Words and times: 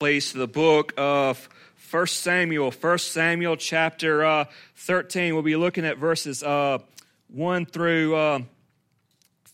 please, 0.00 0.32
to 0.32 0.38
the 0.38 0.48
book 0.48 0.94
of 0.96 1.46
1 1.90 2.06
Samuel, 2.06 2.70
1 2.70 2.98
Samuel 3.00 3.54
chapter 3.54 4.24
uh, 4.24 4.46
13. 4.76 5.34
We'll 5.34 5.42
be 5.42 5.56
looking 5.56 5.84
at 5.84 5.98
verses 5.98 6.42
uh, 6.42 6.78
1 7.28 7.66
through 7.66 8.14
uh, 8.14 8.38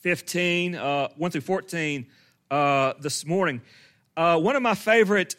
15, 0.03 0.77
uh, 0.77 1.09
1 1.17 1.31
through 1.33 1.41
14 1.41 2.07
uh, 2.53 2.93
this 3.01 3.27
morning. 3.27 3.61
Uh, 4.17 4.39
one 4.39 4.55
of 4.55 4.63
my 4.63 4.77
favorite 4.77 5.35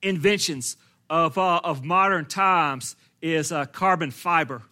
inventions 0.00 0.78
of, 1.10 1.36
of 1.36 1.84
modern 1.84 2.24
times 2.24 2.96
is 3.20 3.52
carbon 3.72 4.10
fiber. 4.10 4.62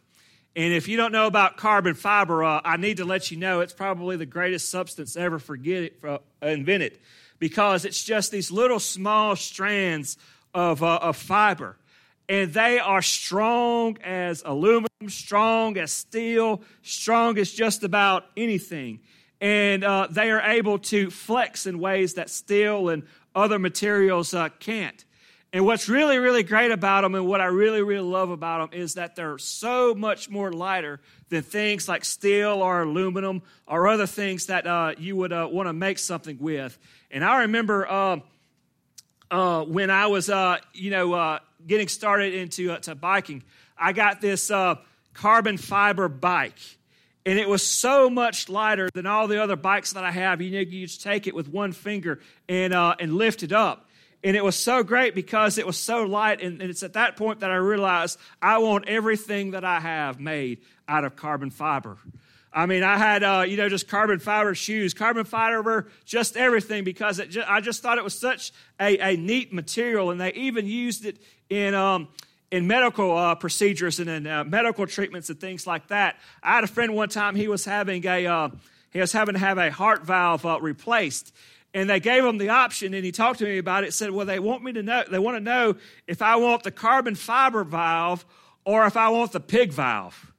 And 0.56 0.72
if 0.72 0.88
you 0.88 0.96
don't 0.96 1.12
know 1.12 1.26
about 1.26 1.58
carbon 1.58 1.92
fiber, 1.92 2.42
I 2.42 2.78
need 2.78 2.96
to 2.96 3.04
let 3.04 3.30
you 3.30 3.36
know 3.36 3.60
it's 3.60 3.74
probably 3.74 4.16
the 4.16 4.24
greatest 4.24 4.70
substance 4.70 5.14
ever 5.14 5.38
forget 5.38 5.82
it, 5.82 6.22
invented 6.40 6.98
because 7.38 7.84
it's 7.84 8.02
just 8.02 8.30
these 8.30 8.50
little 8.50 8.80
small 8.80 9.36
strands 9.36 10.16
of, 10.54 10.82
uh, 10.82 10.98
of 11.02 11.16
fiber. 11.16 11.76
And 12.28 12.52
they 12.52 12.78
are 12.78 13.02
strong 13.02 13.98
as 14.02 14.42
aluminum, 14.44 14.88
strong 15.08 15.76
as 15.78 15.92
steel, 15.92 16.62
strong 16.82 17.38
as 17.38 17.52
just 17.52 17.84
about 17.84 18.24
anything. 18.36 19.00
And 19.40 19.84
uh, 19.84 20.08
they 20.10 20.30
are 20.30 20.40
able 20.40 20.78
to 20.78 21.10
flex 21.10 21.66
in 21.66 21.78
ways 21.78 22.14
that 22.14 22.30
steel 22.30 22.88
and 22.88 23.04
other 23.34 23.58
materials 23.58 24.34
uh, 24.34 24.48
can't. 24.58 25.04
And 25.52 25.64
what's 25.64 25.88
really, 25.88 26.18
really 26.18 26.42
great 26.42 26.70
about 26.70 27.02
them, 27.02 27.14
and 27.14 27.26
what 27.26 27.40
I 27.40 27.46
really, 27.46 27.80
really 27.82 28.06
love 28.06 28.30
about 28.30 28.70
them, 28.70 28.80
is 28.80 28.94
that 28.94 29.14
they're 29.14 29.38
so 29.38 29.94
much 29.94 30.28
more 30.28 30.52
lighter 30.52 31.00
than 31.28 31.42
things 31.42 31.88
like 31.88 32.04
steel 32.04 32.62
or 32.62 32.82
aluminum 32.82 33.42
or 33.66 33.88
other 33.88 34.06
things 34.06 34.46
that 34.46 34.66
uh, 34.66 34.94
you 34.98 35.16
would 35.16 35.32
uh, 35.32 35.48
want 35.50 35.68
to 35.68 35.72
make 35.72 35.98
something 35.98 36.38
with. 36.40 36.78
And 37.10 37.24
I 37.24 37.42
remember 37.42 37.86
uh, 37.88 38.18
uh, 39.30 39.64
when 39.64 39.90
I 39.90 40.06
was, 40.06 40.30
uh, 40.30 40.58
you 40.72 40.90
know, 40.90 41.12
uh, 41.14 41.38
getting 41.66 41.88
started 41.88 42.34
into 42.34 42.76
to 42.78 42.94
biking, 42.94 43.42
I 43.76 43.92
got 43.92 44.20
this 44.20 44.50
carbon 45.14 45.56
fiber 45.56 46.08
bike. 46.08 46.58
And 47.24 47.40
it 47.40 47.48
was 47.48 47.66
so 47.66 48.08
much 48.08 48.48
lighter 48.48 48.88
than 48.94 49.04
all 49.04 49.26
the 49.26 49.42
other 49.42 49.56
bikes 49.56 49.94
that 49.94 50.04
I 50.04 50.12
have. 50.12 50.40
You 50.40 50.52
know, 50.52 50.60
you 50.60 50.86
just 50.86 51.02
take 51.02 51.26
it 51.26 51.34
with 51.34 51.48
one 51.48 51.72
finger 51.72 52.20
and, 52.48 52.72
and 52.72 53.14
lift 53.14 53.42
it 53.42 53.50
up. 53.50 53.88
And 54.24 54.36
it 54.36 54.42
was 54.42 54.56
so 54.56 54.82
great 54.82 55.14
because 55.14 55.58
it 55.58 55.66
was 55.66 55.76
so 55.76 56.02
light. 56.02 56.40
And, 56.40 56.60
and 56.60 56.70
it's 56.70 56.82
at 56.82 56.94
that 56.94 57.16
point 57.16 57.40
that 57.40 57.50
I 57.50 57.56
realized 57.56 58.18
I 58.42 58.58
want 58.58 58.88
everything 58.88 59.52
that 59.52 59.64
I 59.64 59.80
have 59.80 60.18
made 60.18 60.58
out 60.88 61.04
of 61.04 61.16
carbon 61.16 61.50
fiber. 61.50 61.98
I 62.52 62.64
mean, 62.64 62.82
I 62.82 62.96
had, 62.96 63.22
uh, 63.22 63.44
you 63.46 63.58
know, 63.58 63.68
just 63.68 63.86
carbon 63.86 64.18
fiber 64.18 64.54
shoes, 64.54 64.94
carbon 64.94 65.26
fiber, 65.26 65.88
just 66.06 66.38
everything 66.38 66.84
because 66.84 67.18
just, 67.28 67.48
I 67.48 67.60
just 67.60 67.82
thought 67.82 67.98
it 67.98 68.04
was 68.04 68.18
such 68.18 68.50
a, 68.80 68.96
a 69.12 69.16
neat 69.16 69.52
material. 69.52 70.10
And 70.10 70.18
they 70.18 70.32
even 70.32 70.66
used 70.66 71.04
it 71.04 71.18
in, 71.50 71.74
um, 71.74 72.08
in 72.50 72.66
medical 72.66 73.16
uh, 73.16 73.34
procedures 73.34 74.00
and 74.00 74.08
in 74.08 74.26
uh, 74.26 74.44
medical 74.44 74.86
treatments 74.86 75.28
and 75.28 75.38
things 75.38 75.66
like 75.66 75.88
that. 75.88 76.16
I 76.42 76.54
had 76.54 76.64
a 76.64 76.68
friend 76.68 76.94
one 76.94 77.10
time, 77.10 77.36
he 77.36 77.46
was 77.46 77.66
having 77.66 78.06
a, 78.06 78.26
uh, 78.26 78.48
he 78.90 79.00
was 79.00 79.12
having 79.12 79.34
to 79.34 79.38
have 79.38 79.58
a 79.58 79.70
heart 79.70 80.04
valve 80.04 80.46
uh, 80.46 80.58
replaced. 80.58 81.34
And 81.76 81.90
they 81.90 82.00
gave 82.00 82.24
him 82.24 82.38
the 82.38 82.48
option, 82.48 82.94
and 82.94 83.04
he 83.04 83.12
talked 83.12 83.40
to 83.40 83.44
me 83.44 83.58
about 83.58 83.84
it. 83.84 83.92
Said, 83.92 84.10
"Well, 84.10 84.24
they 84.24 84.38
want 84.38 84.64
me 84.64 84.72
to 84.72 84.82
know. 84.82 85.04
They 85.10 85.18
want 85.18 85.36
to 85.36 85.42
know 85.42 85.76
if 86.06 86.22
I 86.22 86.36
want 86.36 86.62
the 86.62 86.70
carbon 86.70 87.14
fiber 87.14 87.64
valve 87.64 88.24
or 88.64 88.86
if 88.86 88.96
I 88.96 89.10
want 89.10 89.32
the 89.32 89.40
pig 89.40 89.74
valve." 89.74 90.32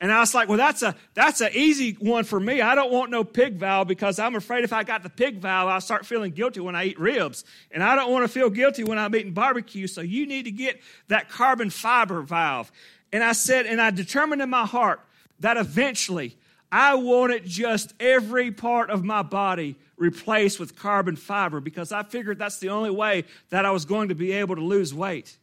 And 0.00 0.12
I 0.12 0.20
was 0.20 0.32
like, 0.32 0.48
well, 0.48 0.56
that's 0.56 0.82
a 0.82 0.94
that's 1.12 1.40
an 1.40 1.50
easy 1.54 1.94
one 1.94 2.22
for 2.22 2.38
me. 2.38 2.60
I 2.60 2.76
don't 2.76 2.92
want 2.92 3.10
no 3.10 3.24
pig 3.24 3.56
valve 3.56 3.88
because 3.88 4.20
I'm 4.20 4.36
afraid 4.36 4.62
if 4.62 4.72
I 4.72 4.84
got 4.84 5.02
the 5.02 5.10
pig 5.10 5.40
valve, 5.40 5.68
I'll 5.68 5.80
start 5.80 6.06
feeling 6.06 6.30
guilty 6.30 6.60
when 6.60 6.76
I 6.76 6.84
eat 6.84 7.00
ribs. 7.00 7.44
And 7.72 7.82
I 7.82 7.96
don't 7.96 8.12
want 8.12 8.22
to 8.22 8.28
feel 8.28 8.48
guilty 8.48 8.84
when 8.84 8.96
I'm 8.96 9.12
eating 9.16 9.32
barbecue. 9.32 9.88
So 9.88 10.02
you 10.02 10.24
need 10.24 10.44
to 10.44 10.52
get 10.52 10.80
that 11.08 11.28
carbon 11.28 11.68
fiber 11.68 12.22
valve. 12.22 12.70
And 13.12 13.24
I 13.24 13.32
said, 13.32 13.66
and 13.66 13.80
I 13.80 13.90
determined 13.90 14.40
in 14.40 14.48
my 14.48 14.64
heart 14.64 15.00
that 15.40 15.56
eventually 15.56 16.38
I 16.72 16.94
wanted 16.94 17.44
just 17.44 17.92
every 17.98 18.52
part 18.52 18.88
of 18.88 19.04
my 19.04 19.22
body 19.22 19.76
replaced 20.00 20.58
with 20.58 20.74
carbon 20.74 21.14
fiber 21.14 21.60
because 21.60 21.92
I 21.92 22.02
figured 22.02 22.38
that's 22.38 22.58
the 22.58 22.70
only 22.70 22.90
way 22.90 23.24
that 23.50 23.66
I 23.66 23.70
was 23.70 23.84
going 23.84 24.08
to 24.08 24.14
be 24.14 24.32
able 24.32 24.56
to 24.56 24.64
lose 24.64 24.92
weight. 24.92 25.36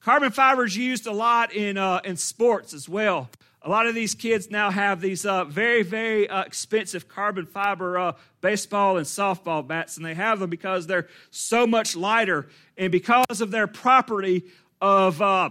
Carbon 0.00 0.30
fiber 0.30 0.64
is 0.64 0.76
used 0.76 1.06
a 1.06 1.12
lot 1.12 1.52
in, 1.52 1.76
uh, 1.78 2.00
in 2.04 2.16
sports 2.16 2.74
as 2.74 2.88
well. 2.88 3.30
A 3.62 3.68
lot 3.68 3.86
of 3.86 3.94
these 3.94 4.14
kids 4.14 4.50
now 4.50 4.70
have 4.70 5.00
these 5.00 5.26
uh, 5.26 5.44
very, 5.44 5.82
very 5.82 6.28
uh, 6.28 6.42
expensive 6.42 7.08
carbon 7.08 7.46
fiber 7.46 7.98
uh, 7.98 8.12
baseball 8.40 8.98
and 8.98 9.06
softball 9.06 9.66
bats, 9.66 9.96
and 9.96 10.06
they 10.06 10.14
have 10.14 10.38
them 10.38 10.50
because 10.50 10.86
they're 10.86 11.08
so 11.30 11.66
much 11.66 11.96
lighter 11.96 12.46
and 12.76 12.92
because 12.92 13.40
of 13.40 13.50
their 13.50 13.66
property 13.66 14.44
of, 14.80 15.20
uh, 15.20 15.50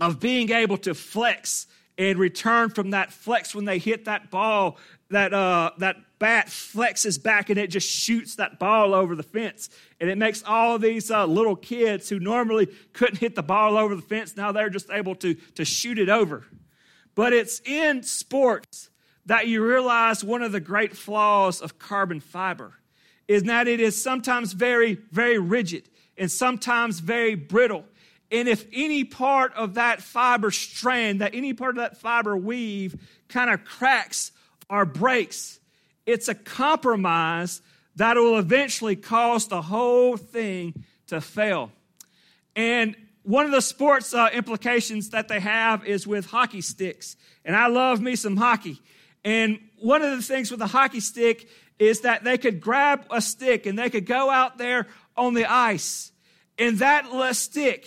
of 0.00 0.18
being 0.18 0.50
able 0.50 0.78
to 0.78 0.94
flex 0.94 1.66
and 1.96 2.18
return 2.18 2.70
from 2.70 2.90
that 2.90 3.12
flex 3.12 3.54
when 3.54 3.66
they 3.66 3.78
hit 3.78 4.06
that 4.06 4.30
ball. 4.30 4.78
That, 5.10 5.32
uh, 5.32 5.70
that 5.78 5.96
bat 6.20 6.46
flexes 6.46 7.20
back 7.20 7.50
and 7.50 7.58
it 7.58 7.68
just 7.68 7.90
shoots 7.90 8.36
that 8.36 8.60
ball 8.60 8.94
over 8.94 9.16
the 9.16 9.24
fence. 9.24 9.68
And 9.98 10.08
it 10.08 10.16
makes 10.16 10.44
all 10.46 10.78
these 10.78 11.10
uh, 11.10 11.26
little 11.26 11.56
kids 11.56 12.08
who 12.08 12.20
normally 12.20 12.68
couldn't 12.92 13.18
hit 13.18 13.34
the 13.34 13.42
ball 13.42 13.76
over 13.76 13.96
the 13.96 14.02
fence, 14.02 14.36
now 14.36 14.52
they're 14.52 14.70
just 14.70 14.90
able 14.90 15.16
to, 15.16 15.34
to 15.34 15.64
shoot 15.64 15.98
it 15.98 16.08
over. 16.08 16.44
But 17.16 17.32
it's 17.32 17.60
in 17.64 18.04
sports 18.04 18.90
that 19.26 19.48
you 19.48 19.64
realize 19.64 20.22
one 20.22 20.42
of 20.42 20.52
the 20.52 20.60
great 20.60 20.96
flaws 20.96 21.60
of 21.60 21.78
carbon 21.78 22.20
fiber 22.20 22.74
is 23.26 23.44
that 23.44 23.68
it 23.68 23.80
is 23.80 24.00
sometimes 24.00 24.52
very, 24.52 24.94
very 25.12 25.38
rigid 25.38 25.88
and 26.18 26.30
sometimes 26.30 27.00
very 27.00 27.34
brittle. 27.34 27.84
And 28.32 28.48
if 28.48 28.66
any 28.72 29.04
part 29.04 29.54
of 29.54 29.74
that 29.74 30.02
fiber 30.02 30.50
strand, 30.50 31.20
that 31.20 31.34
any 31.34 31.54
part 31.54 31.78
of 31.78 31.82
that 31.82 31.96
fiber 31.96 32.36
weave 32.36 33.00
kind 33.28 33.48
of 33.48 33.64
cracks 33.64 34.32
or 34.68 34.84
breaks, 34.84 35.59
it's 36.10 36.28
a 36.28 36.34
compromise 36.34 37.62
that 37.96 38.16
will 38.16 38.38
eventually 38.38 38.96
cause 38.96 39.48
the 39.48 39.62
whole 39.62 40.16
thing 40.16 40.84
to 41.06 41.20
fail. 41.20 41.70
And 42.56 42.96
one 43.22 43.44
of 43.44 43.52
the 43.52 43.60
sports 43.60 44.14
uh, 44.14 44.28
implications 44.32 45.10
that 45.10 45.28
they 45.28 45.40
have 45.40 45.86
is 45.86 46.06
with 46.06 46.26
hockey 46.26 46.60
sticks. 46.60 47.16
And 47.44 47.54
I 47.54 47.66
love 47.68 48.00
me 48.00 48.16
some 48.16 48.36
hockey. 48.36 48.80
And 49.24 49.58
one 49.78 50.02
of 50.02 50.10
the 50.16 50.22
things 50.22 50.50
with 50.50 50.60
a 50.62 50.66
hockey 50.66 51.00
stick 51.00 51.48
is 51.78 52.00
that 52.00 52.24
they 52.24 52.38
could 52.38 52.60
grab 52.60 53.06
a 53.10 53.20
stick 53.20 53.66
and 53.66 53.78
they 53.78 53.90
could 53.90 54.06
go 54.06 54.30
out 54.30 54.58
there 54.58 54.86
on 55.16 55.34
the 55.34 55.50
ice. 55.50 56.12
And 56.58 56.78
that 56.78 57.06
stick 57.34 57.86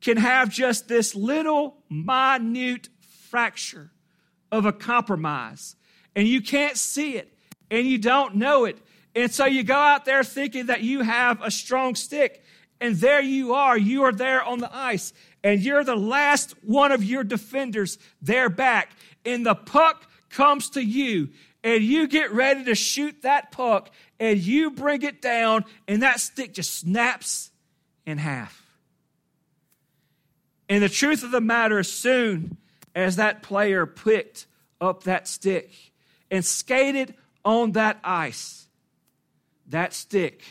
can 0.00 0.16
have 0.16 0.48
just 0.48 0.88
this 0.88 1.14
little 1.14 1.76
minute 1.90 2.88
fracture 3.00 3.90
of 4.50 4.64
a 4.66 4.72
compromise. 4.72 5.76
And 6.14 6.26
you 6.26 6.40
can't 6.40 6.76
see 6.76 7.16
it 7.16 7.32
and 7.70 7.86
you 7.86 7.98
don't 7.98 8.36
know 8.36 8.64
it. 8.64 8.78
And 9.14 9.32
so 9.32 9.46
you 9.46 9.62
go 9.62 9.74
out 9.74 10.04
there 10.04 10.22
thinking 10.22 10.66
that 10.66 10.82
you 10.82 11.02
have 11.02 11.42
a 11.42 11.50
strong 11.50 11.94
stick. 11.94 12.44
And 12.80 12.96
there 12.96 13.20
you 13.20 13.54
are. 13.54 13.76
You 13.76 14.04
are 14.04 14.12
there 14.12 14.42
on 14.42 14.60
the 14.60 14.74
ice. 14.74 15.12
And 15.42 15.60
you're 15.60 15.84
the 15.84 15.96
last 15.96 16.54
one 16.62 16.92
of 16.92 17.02
your 17.02 17.24
defenders 17.24 17.98
there 18.22 18.48
back. 18.48 18.92
And 19.24 19.44
the 19.44 19.54
puck 19.54 20.08
comes 20.30 20.70
to 20.70 20.80
you. 20.80 21.30
And 21.64 21.82
you 21.82 22.06
get 22.06 22.32
ready 22.32 22.64
to 22.64 22.74
shoot 22.74 23.22
that 23.22 23.50
puck. 23.50 23.90
And 24.20 24.38
you 24.38 24.70
bring 24.70 25.02
it 25.02 25.20
down. 25.20 25.64
And 25.88 26.02
that 26.02 26.20
stick 26.20 26.54
just 26.54 26.74
snaps 26.74 27.50
in 28.06 28.18
half. 28.18 28.64
And 30.68 30.82
the 30.82 30.88
truth 30.88 31.24
of 31.24 31.30
the 31.30 31.40
matter, 31.40 31.80
is, 31.80 31.90
soon 31.90 32.58
as 32.94 33.16
that 33.16 33.42
player 33.42 33.86
picked 33.86 34.46
up 34.80 35.04
that 35.04 35.26
stick 35.26 35.72
and 36.30 36.44
skated 36.44 37.14
on 37.48 37.72
that 37.72 37.98
ice, 38.04 38.66
that 39.68 39.94
stick 39.94 40.42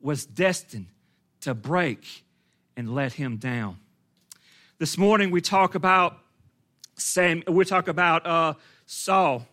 was 0.00 0.26
destined 0.26 0.88
to 1.40 1.54
break 1.54 2.24
and 2.76 2.92
let 2.92 3.12
him 3.12 3.36
down. 3.36 3.78
This 4.78 4.98
morning 4.98 5.30
we 5.30 5.40
talk 5.40 5.76
about 5.76 6.18
Sam. 6.96 7.44
We 7.46 7.64
talk 7.64 7.86
about 7.86 8.26
uh, 8.26 8.54
Saul, 8.86 9.46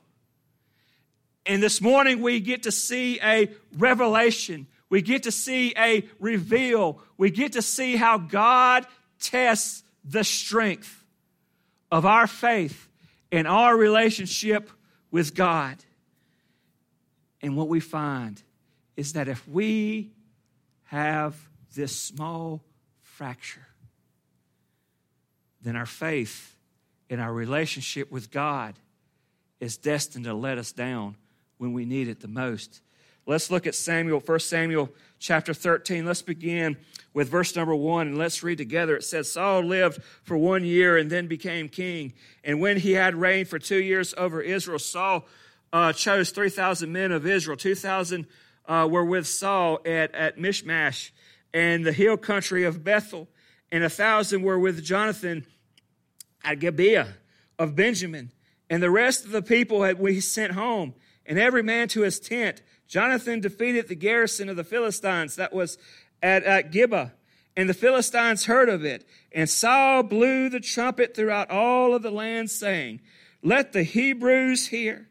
and 1.45 1.61
this 1.61 1.79
morning 1.79 2.23
we 2.23 2.39
get 2.39 2.63
to 2.63 2.71
see 2.71 3.19
a 3.21 3.51
revelation. 3.77 4.65
We 4.89 5.03
get 5.03 5.23
to 5.23 5.31
see 5.31 5.75
a 5.77 6.03
reveal. 6.19 6.99
We 7.17 7.29
get 7.29 7.51
to 7.51 7.61
see 7.61 7.97
how 7.97 8.17
God 8.17 8.87
tests 9.19 9.83
the 10.03 10.23
strength 10.23 11.03
of 11.91 12.07
our 12.07 12.25
faith 12.25 12.87
and 13.31 13.47
our 13.47 13.77
relationship 13.77 14.71
with 15.11 15.35
God. 15.35 15.77
And 17.41 17.55
what 17.55 17.67
we 17.67 17.79
find 17.79 18.41
is 18.97 19.13
that 19.13 19.27
if 19.27 19.47
we 19.47 20.11
have 20.85 21.35
this 21.75 21.95
small 21.95 22.63
fracture, 23.01 23.67
then 25.61 25.75
our 25.75 25.85
faith 25.85 26.55
in 27.09 27.19
our 27.19 27.33
relationship 27.33 28.11
with 28.11 28.31
God 28.31 28.75
is 29.59 29.77
destined 29.77 30.25
to 30.25 30.33
let 30.33 30.57
us 30.57 30.71
down 30.71 31.15
when 31.57 31.73
we 31.73 31.85
need 31.85 32.07
it 32.07 32.21
the 32.21 32.27
most. 32.27 32.81
Let's 33.25 33.51
look 33.51 33.67
at 33.67 33.75
Samuel, 33.75 34.21
1 34.25 34.39
Samuel 34.39 34.89
chapter 35.19 35.53
13. 35.53 36.05
Let's 36.05 36.21
begin 36.21 36.77
with 37.13 37.29
verse 37.29 37.55
number 37.55 37.75
one 37.75 38.07
and 38.07 38.17
let's 38.17 38.41
read 38.41 38.57
together. 38.57 38.95
It 38.95 39.03
says, 39.03 39.31
Saul 39.31 39.61
lived 39.61 40.01
for 40.23 40.35
one 40.35 40.63
year 40.63 40.97
and 40.97 41.11
then 41.11 41.27
became 41.27 41.69
king. 41.69 42.13
And 42.43 42.59
when 42.59 42.77
he 42.77 42.93
had 42.93 43.15
reigned 43.15 43.47
for 43.47 43.59
two 43.59 43.81
years 43.81 44.15
over 44.17 44.41
Israel, 44.41 44.79
Saul 44.79 45.27
uh, 45.71 45.93
chose 45.93 46.31
3,000 46.31 46.91
men 46.91 47.11
of 47.11 47.25
Israel. 47.25 47.57
2,000 47.57 48.25
uh, 48.65 48.87
were 48.89 49.05
with 49.05 49.27
Saul 49.27 49.79
at, 49.85 50.13
at 50.13 50.39
Michmash 50.39 51.13
and 51.53 51.85
the 51.85 51.91
hill 51.91 52.17
country 52.17 52.63
of 52.63 52.83
Bethel, 52.83 53.27
and 53.71 53.83
a 53.83 53.89
thousand 53.89 54.43
were 54.43 54.59
with 54.59 54.83
Jonathan 54.83 55.45
at 56.43 56.59
Gibeah 56.59 57.15
of 57.57 57.75
Benjamin. 57.75 58.31
And 58.69 58.83
the 58.83 58.91
rest 58.91 59.25
of 59.25 59.31
the 59.31 59.41
people 59.41 59.83
had 59.83 59.99
we 59.99 60.19
sent 60.19 60.53
home, 60.53 60.93
and 61.25 61.39
every 61.39 61.63
man 61.63 61.87
to 61.89 62.01
his 62.01 62.19
tent. 62.19 62.61
Jonathan 62.87 63.39
defeated 63.39 63.87
the 63.87 63.95
garrison 63.95 64.49
of 64.49 64.55
the 64.55 64.63
Philistines 64.63 65.35
that 65.35 65.53
was 65.53 65.77
at, 66.21 66.43
at 66.43 66.71
Gibeah, 66.71 67.13
and 67.55 67.69
the 67.69 67.73
Philistines 67.73 68.45
heard 68.45 68.69
of 68.69 68.85
it. 68.85 69.05
And 69.31 69.49
Saul 69.49 70.03
blew 70.03 70.49
the 70.49 70.59
trumpet 70.59 71.15
throughout 71.15 71.51
all 71.51 71.93
of 71.93 72.01
the 72.01 72.11
land, 72.11 72.49
saying, 72.49 73.01
Let 73.43 73.73
the 73.73 73.83
Hebrews 73.83 74.67
hear. 74.67 75.07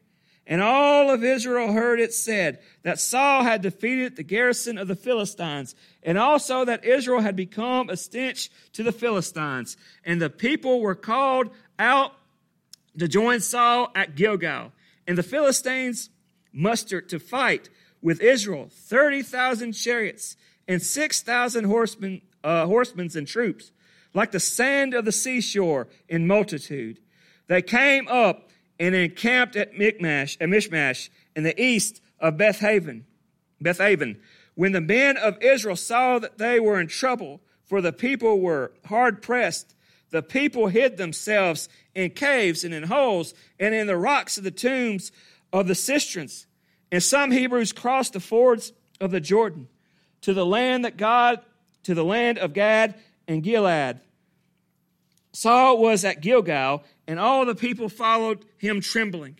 And 0.50 0.62
all 0.62 1.10
of 1.10 1.22
Israel 1.22 1.72
heard 1.72 2.00
it 2.00 2.14
said 2.14 2.60
that 2.82 2.98
Saul 2.98 3.44
had 3.44 3.60
defeated 3.60 4.16
the 4.16 4.22
garrison 4.22 4.78
of 4.78 4.88
the 4.88 4.96
Philistines, 4.96 5.74
and 6.02 6.16
also 6.16 6.64
that 6.64 6.86
Israel 6.86 7.20
had 7.20 7.36
become 7.36 7.90
a 7.90 7.98
stench 7.98 8.50
to 8.72 8.82
the 8.82 8.90
Philistines. 8.90 9.76
And 10.04 10.22
the 10.22 10.30
people 10.30 10.80
were 10.80 10.94
called 10.94 11.50
out 11.78 12.14
to 12.98 13.06
join 13.06 13.40
Saul 13.40 13.92
at 13.94 14.16
Gilgal. 14.16 14.72
And 15.06 15.18
the 15.18 15.22
Philistines 15.22 16.08
mustered 16.50 17.10
to 17.10 17.20
fight 17.20 17.68
with 18.00 18.22
Israel 18.22 18.68
30,000 18.70 19.72
chariots 19.72 20.36
and 20.66 20.80
6,000 20.80 21.64
horsemen, 21.64 22.22
uh, 22.42 22.64
horsemen 22.64 23.10
and 23.14 23.26
troops, 23.26 23.70
like 24.14 24.30
the 24.30 24.40
sand 24.40 24.94
of 24.94 25.04
the 25.04 25.12
seashore 25.12 25.88
in 26.08 26.26
multitude. 26.26 27.00
They 27.48 27.60
came 27.60 28.08
up 28.08 28.47
and 28.78 28.94
encamped 28.94 29.56
at 29.56 29.76
Michmash, 29.76 30.36
at 30.40 30.48
Mishmash 30.48 31.08
in 31.34 31.42
the 31.42 31.60
east 31.60 32.00
of 32.20 32.36
Bethaven. 32.36 33.04
Bethaven. 33.62 34.20
When 34.54 34.72
the 34.72 34.80
men 34.80 35.16
of 35.16 35.40
Israel 35.42 35.76
saw 35.76 36.18
that 36.18 36.38
they 36.38 36.58
were 36.60 36.80
in 36.80 36.88
trouble, 36.88 37.40
for 37.64 37.80
the 37.80 37.92
people 37.92 38.40
were 38.40 38.72
hard 38.86 39.22
pressed, 39.22 39.74
the 40.10 40.22
people 40.22 40.68
hid 40.68 40.96
themselves 40.96 41.68
in 41.94 42.10
caves 42.10 42.64
and 42.64 42.72
in 42.72 42.84
holes 42.84 43.34
and 43.60 43.74
in 43.74 43.86
the 43.86 43.96
rocks 43.96 44.38
of 44.38 44.44
the 44.44 44.50
tombs 44.50 45.12
of 45.52 45.68
the 45.68 45.74
cisterns. 45.74 46.46
And 46.90 47.02
some 47.02 47.30
Hebrews 47.30 47.72
crossed 47.72 48.14
the 48.14 48.20
fords 48.20 48.72
of 49.00 49.10
the 49.10 49.20
Jordan 49.20 49.68
to 50.22 50.32
the 50.32 50.46
land 50.46 50.84
that 50.84 50.96
God, 50.96 51.40
to 51.84 51.94
the 51.94 52.04
land 52.04 52.38
of 52.38 52.54
Gad 52.54 52.94
and 53.26 53.42
Gilead. 53.42 54.00
Saul 55.38 55.78
was 55.78 56.04
at 56.04 56.20
Gilgal 56.20 56.82
and 57.06 57.20
all 57.20 57.46
the 57.46 57.54
people 57.54 57.88
followed 57.88 58.44
him 58.56 58.80
trembling. 58.80 59.38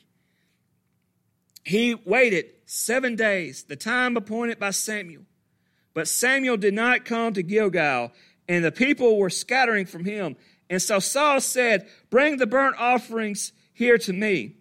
He 1.64 1.96
waited 1.96 2.46
seven 2.66 3.16
days, 3.16 3.64
the 3.64 3.74
time 3.74 4.16
appointed 4.16 4.60
by 4.60 4.70
Samuel. 4.70 5.24
But 5.94 6.06
Samuel 6.06 6.56
did 6.56 6.72
not 6.72 7.04
come 7.04 7.32
to 7.32 7.42
Gilgal, 7.42 8.12
and 8.48 8.64
the 8.64 8.70
people 8.70 9.18
were 9.18 9.28
scattering 9.28 9.86
from 9.86 10.04
him. 10.04 10.36
And 10.70 10.80
so 10.80 11.00
Saul 11.00 11.40
said, 11.40 11.88
Bring 12.10 12.36
the 12.36 12.46
burnt 12.46 12.76
offerings 12.78 13.50
here 13.72 13.98
to 13.98 14.12
me, 14.12 14.54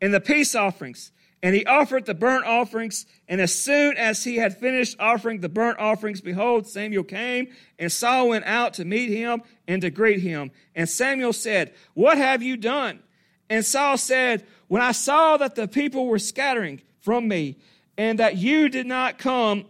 and 0.00 0.14
the 0.14 0.20
peace 0.20 0.54
offerings. 0.54 1.10
And 1.42 1.54
he 1.54 1.64
offered 1.66 2.06
the 2.06 2.14
burnt 2.14 2.44
offerings. 2.46 3.06
And 3.28 3.40
as 3.40 3.54
soon 3.54 3.96
as 3.96 4.24
he 4.24 4.36
had 4.36 4.58
finished 4.58 4.96
offering 4.98 5.40
the 5.40 5.48
burnt 5.48 5.78
offerings, 5.78 6.20
behold, 6.20 6.66
Samuel 6.66 7.04
came, 7.04 7.48
and 7.78 7.92
Saul 7.92 8.30
went 8.30 8.44
out 8.44 8.74
to 8.74 8.84
meet 8.84 9.10
him 9.10 9.42
and 9.68 9.80
to 9.82 9.90
greet 9.90 10.20
him. 10.20 10.50
And 10.74 10.88
Samuel 10.88 11.32
said, 11.32 11.74
What 11.94 12.18
have 12.18 12.42
you 12.42 12.56
done? 12.56 13.00
And 13.48 13.64
Saul 13.64 13.96
said, 13.96 14.44
When 14.66 14.82
I 14.82 14.92
saw 14.92 15.36
that 15.36 15.54
the 15.54 15.68
people 15.68 16.06
were 16.06 16.18
scattering 16.18 16.82
from 17.00 17.28
me, 17.28 17.56
and 17.96 18.18
that 18.18 18.36
you 18.36 18.68
did 18.68 18.86
not 18.86 19.18
come 19.18 19.66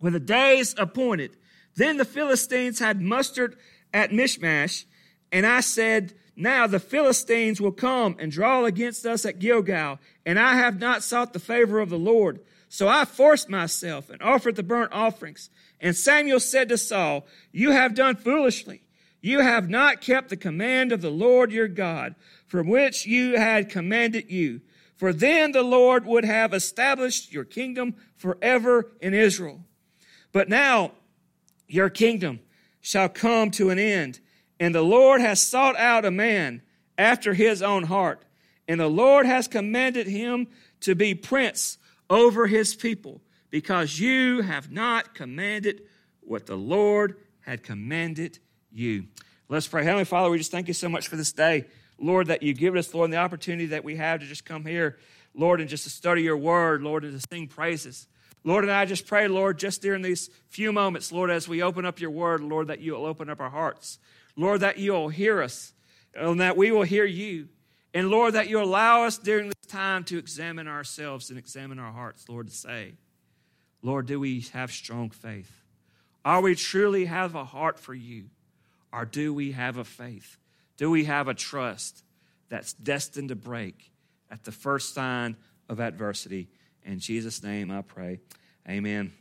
when 0.00 0.12
the 0.12 0.20
days 0.20 0.74
appointed, 0.78 1.36
then 1.76 1.96
the 1.96 2.04
Philistines 2.04 2.78
had 2.78 3.00
mustered 3.00 3.56
at 3.92 4.12
Michmash, 4.12 4.84
and 5.32 5.46
I 5.46 5.60
said, 5.60 6.14
now 6.36 6.66
the 6.66 6.78
Philistines 6.78 7.60
will 7.60 7.72
come 7.72 8.14
and 8.18 8.30
draw 8.30 8.66
against 8.66 9.06
us 9.06 9.24
at 9.24 9.38
Gilgal, 9.38 9.98
and 10.26 10.38
I 10.38 10.56
have 10.56 10.78
not 10.78 11.02
sought 11.02 11.32
the 11.32 11.38
favor 11.38 11.80
of 11.80 11.88
the 11.88 11.98
Lord. 11.98 12.40
So 12.68 12.88
I 12.88 13.06
forced 13.06 13.48
myself 13.48 14.10
and 14.10 14.20
offered 14.20 14.56
the 14.56 14.62
burnt 14.62 14.92
offerings. 14.92 15.48
And 15.80 15.96
Samuel 15.96 16.40
said 16.40 16.68
to 16.68 16.76
Saul, 16.76 17.26
You 17.52 17.70
have 17.70 17.94
done 17.94 18.16
foolishly. 18.16 18.82
You 19.22 19.40
have 19.40 19.70
not 19.70 20.02
kept 20.02 20.28
the 20.28 20.36
command 20.36 20.92
of 20.92 21.00
the 21.00 21.10
Lord 21.10 21.52
your 21.52 21.68
God, 21.68 22.14
from 22.46 22.68
which 22.68 23.06
you 23.06 23.38
had 23.38 23.70
commanded 23.70 24.30
you. 24.30 24.60
For 24.94 25.12
then 25.12 25.52
the 25.52 25.62
Lord 25.62 26.04
would 26.04 26.24
have 26.24 26.52
established 26.52 27.32
your 27.32 27.44
kingdom 27.44 27.94
forever 28.16 28.92
in 29.00 29.14
Israel. 29.14 29.64
But 30.32 30.48
now 30.48 30.92
your 31.66 31.88
kingdom 31.88 32.40
shall 32.80 33.08
come 33.08 33.50
to 33.52 33.70
an 33.70 33.78
end 33.78 34.20
and 34.58 34.74
the 34.74 34.82
Lord 34.82 35.20
has 35.20 35.40
sought 35.40 35.76
out 35.76 36.04
a 36.04 36.10
man 36.10 36.62
after 36.98 37.34
his 37.34 37.62
own 37.62 37.84
heart, 37.84 38.24
and 38.66 38.80
the 38.80 38.88
Lord 38.88 39.26
has 39.26 39.48
commanded 39.48 40.06
him 40.06 40.48
to 40.80 40.94
be 40.94 41.14
prince 41.14 41.78
over 42.08 42.46
his 42.46 42.74
people, 42.74 43.20
because 43.50 43.98
you 43.98 44.42
have 44.42 44.70
not 44.70 45.14
commanded 45.14 45.82
what 46.20 46.46
the 46.46 46.56
Lord 46.56 47.16
had 47.40 47.62
commanded 47.62 48.38
you. 48.72 49.06
Let's 49.48 49.68
pray. 49.68 49.84
Heavenly 49.84 50.04
Father, 50.04 50.28
we 50.30 50.38
just 50.38 50.50
thank 50.50 50.68
you 50.68 50.74
so 50.74 50.88
much 50.88 51.08
for 51.08 51.16
this 51.16 51.32
day. 51.32 51.66
Lord, 51.98 52.26
that 52.26 52.42
you 52.42 52.52
give 52.52 52.76
us, 52.76 52.92
Lord, 52.92 53.06
and 53.06 53.12
the 53.12 53.18
opportunity 53.18 53.66
that 53.66 53.84
we 53.84 53.96
have 53.96 54.20
to 54.20 54.26
just 54.26 54.44
come 54.44 54.64
here, 54.64 54.98
Lord, 55.34 55.60
and 55.60 55.70
just 55.70 55.84
to 55.84 55.90
study 55.90 56.22
your 56.22 56.36
word, 56.36 56.82
Lord, 56.82 57.04
and 57.04 57.18
to 57.18 57.26
sing 57.30 57.46
praises. 57.46 58.08
Lord, 58.44 58.64
and 58.64 58.72
I 58.72 58.84
just 58.84 59.06
pray, 59.06 59.28
Lord, 59.28 59.58
just 59.58 59.82
during 59.82 60.02
these 60.02 60.28
few 60.48 60.72
moments, 60.72 61.10
Lord, 61.10 61.30
as 61.30 61.48
we 61.48 61.62
open 61.62 61.84
up 61.84 62.00
your 62.00 62.10
word, 62.10 62.42
Lord, 62.42 62.68
that 62.68 62.80
you'll 62.80 63.06
open 63.06 63.30
up 63.30 63.40
our 63.40 63.50
hearts. 63.50 63.98
Lord, 64.36 64.60
that 64.60 64.78
you'll 64.78 65.08
hear 65.08 65.42
us 65.42 65.72
and 66.14 66.40
that 66.40 66.56
we 66.56 66.70
will 66.70 66.82
hear 66.82 67.04
you. 67.04 67.48
And 67.94 68.10
Lord, 68.10 68.34
that 68.34 68.48
you 68.48 68.60
allow 68.60 69.04
us 69.04 69.16
during 69.18 69.46
this 69.46 69.70
time 69.70 70.04
to 70.04 70.18
examine 70.18 70.68
ourselves 70.68 71.30
and 71.30 71.38
examine 71.38 71.78
our 71.78 71.92
hearts, 71.92 72.28
Lord, 72.28 72.48
to 72.48 72.54
say, 72.54 72.94
Lord, 73.82 74.06
do 74.06 74.20
we 74.20 74.40
have 74.52 74.70
strong 74.70 75.10
faith? 75.10 75.62
Are 76.24 76.42
we 76.42 76.54
truly 76.54 77.04
have 77.06 77.34
a 77.34 77.44
heart 77.44 77.78
for 77.78 77.94
you? 77.94 78.26
Or 78.92 79.04
do 79.04 79.32
we 79.32 79.52
have 79.52 79.76
a 79.76 79.84
faith? 79.84 80.38
Do 80.76 80.90
we 80.90 81.04
have 81.04 81.28
a 81.28 81.34
trust 81.34 82.02
that's 82.48 82.72
destined 82.72 83.30
to 83.30 83.36
break 83.36 83.92
at 84.30 84.44
the 84.44 84.52
first 84.52 84.92
sign 84.92 85.36
of 85.68 85.80
adversity? 85.80 86.48
In 86.84 86.98
Jesus' 86.98 87.42
name 87.42 87.70
I 87.70 87.82
pray. 87.82 88.20
Amen. 88.68 89.12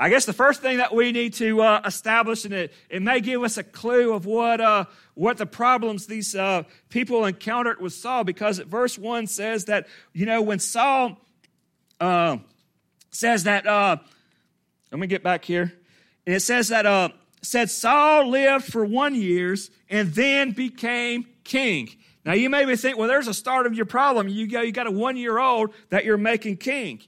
I 0.00 0.10
guess 0.10 0.26
the 0.26 0.32
first 0.32 0.62
thing 0.62 0.76
that 0.78 0.94
we 0.94 1.10
need 1.10 1.34
to 1.34 1.60
uh, 1.60 1.80
establish, 1.84 2.44
and 2.44 2.54
it, 2.54 2.72
it 2.88 3.02
may 3.02 3.20
give 3.20 3.42
us 3.42 3.58
a 3.58 3.64
clue 3.64 4.12
of 4.12 4.26
what, 4.26 4.60
uh, 4.60 4.84
what 5.14 5.38
the 5.38 5.46
problems 5.46 6.06
these 6.06 6.36
uh, 6.36 6.62
people 6.88 7.24
encountered 7.24 7.80
with 7.80 7.92
Saul, 7.92 8.22
because 8.22 8.60
verse 8.60 8.96
1 8.96 9.26
says 9.26 9.64
that, 9.64 9.88
you 10.12 10.24
know, 10.24 10.40
when 10.40 10.60
Saul 10.60 11.18
uh, 12.00 12.36
says 13.10 13.42
that, 13.44 13.66
uh, 13.66 13.96
let 14.92 15.00
me 15.00 15.08
get 15.08 15.24
back 15.24 15.44
here, 15.44 15.72
and 16.24 16.36
it 16.36 16.40
says 16.40 16.68
that, 16.68 16.86
uh, 16.86 17.08
said 17.42 17.68
Saul 17.68 18.28
lived 18.28 18.66
for 18.66 18.84
one 18.84 19.16
years 19.16 19.68
and 19.90 20.14
then 20.14 20.52
became 20.52 21.26
king. 21.42 21.90
Now 22.24 22.34
you 22.34 22.50
maybe 22.50 22.76
think, 22.76 22.98
well, 22.98 23.08
there's 23.08 23.28
a 23.28 23.34
start 23.34 23.66
of 23.66 23.74
your 23.74 23.86
problem. 23.86 24.28
You 24.28 24.46
go, 24.46 24.60
you 24.60 24.70
got 24.70 24.86
a 24.86 24.90
one 24.90 25.16
year 25.16 25.38
old 25.38 25.72
that 25.88 26.04
you're 26.04 26.18
making 26.18 26.58
king. 26.58 27.00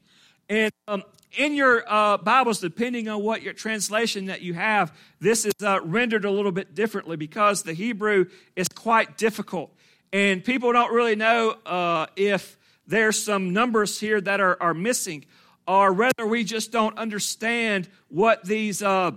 And 0.49 0.73
um, 0.89 1.05
in 1.37 1.55
your 1.55 1.85
uh, 1.87 2.17
Bibles, 2.19 2.61
depending 2.61 3.09
on 3.09 3.23
what 3.23 3.43
your 3.43 3.53
translation 3.53 4.27
that 4.27 4.43
you 4.43 4.55
have, 4.55 4.97
this 5.21 5.45
is 5.45 5.55
uh, 5.63 5.81
rendered 5.83 6.25
a 6.25 6.31
little 6.31 6.53
bit 6.53 6.75
differently 6.75 7.17
because 7.17 7.63
the 7.63 7.73
Hebrew 7.73 8.27
is 8.57 8.69
quite 8.69 9.17
difficult. 9.17 9.73
And 10.13 10.45
people 10.45 10.73
don't 10.73 10.93
really 10.93 11.17
know 11.17 11.57
uh, 11.65 12.07
if 12.17 12.59
there's 12.87 13.23
some 13.23 13.53
numbers 13.53 14.01
here 14.01 14.21
that 14.21 14.41
are, 14.41 14.61
are 14.61 14.75
missing, 14.75 15.25
or 15.69 15.93
whether 15.93 16.27
we 16.27 16.43
just 16.43 16.73
don't 16.73 16.99
understand 16.99 17.89
what 18.09 18.45
these, 18.45 18.83
uh, 18.83 19.13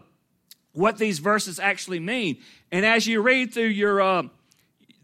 what 0.73 0.97
these 0.97 1.17
verses 1.17 1.59
actually 1.59 1.99
mean. 1.99 2.37
And 2.71 2.85
as 2.85 3.07
you 3.07 3.21
read 3.21 3.53
through 3.53 3.65
your 3.65 4.01
uh, 4.01 4.23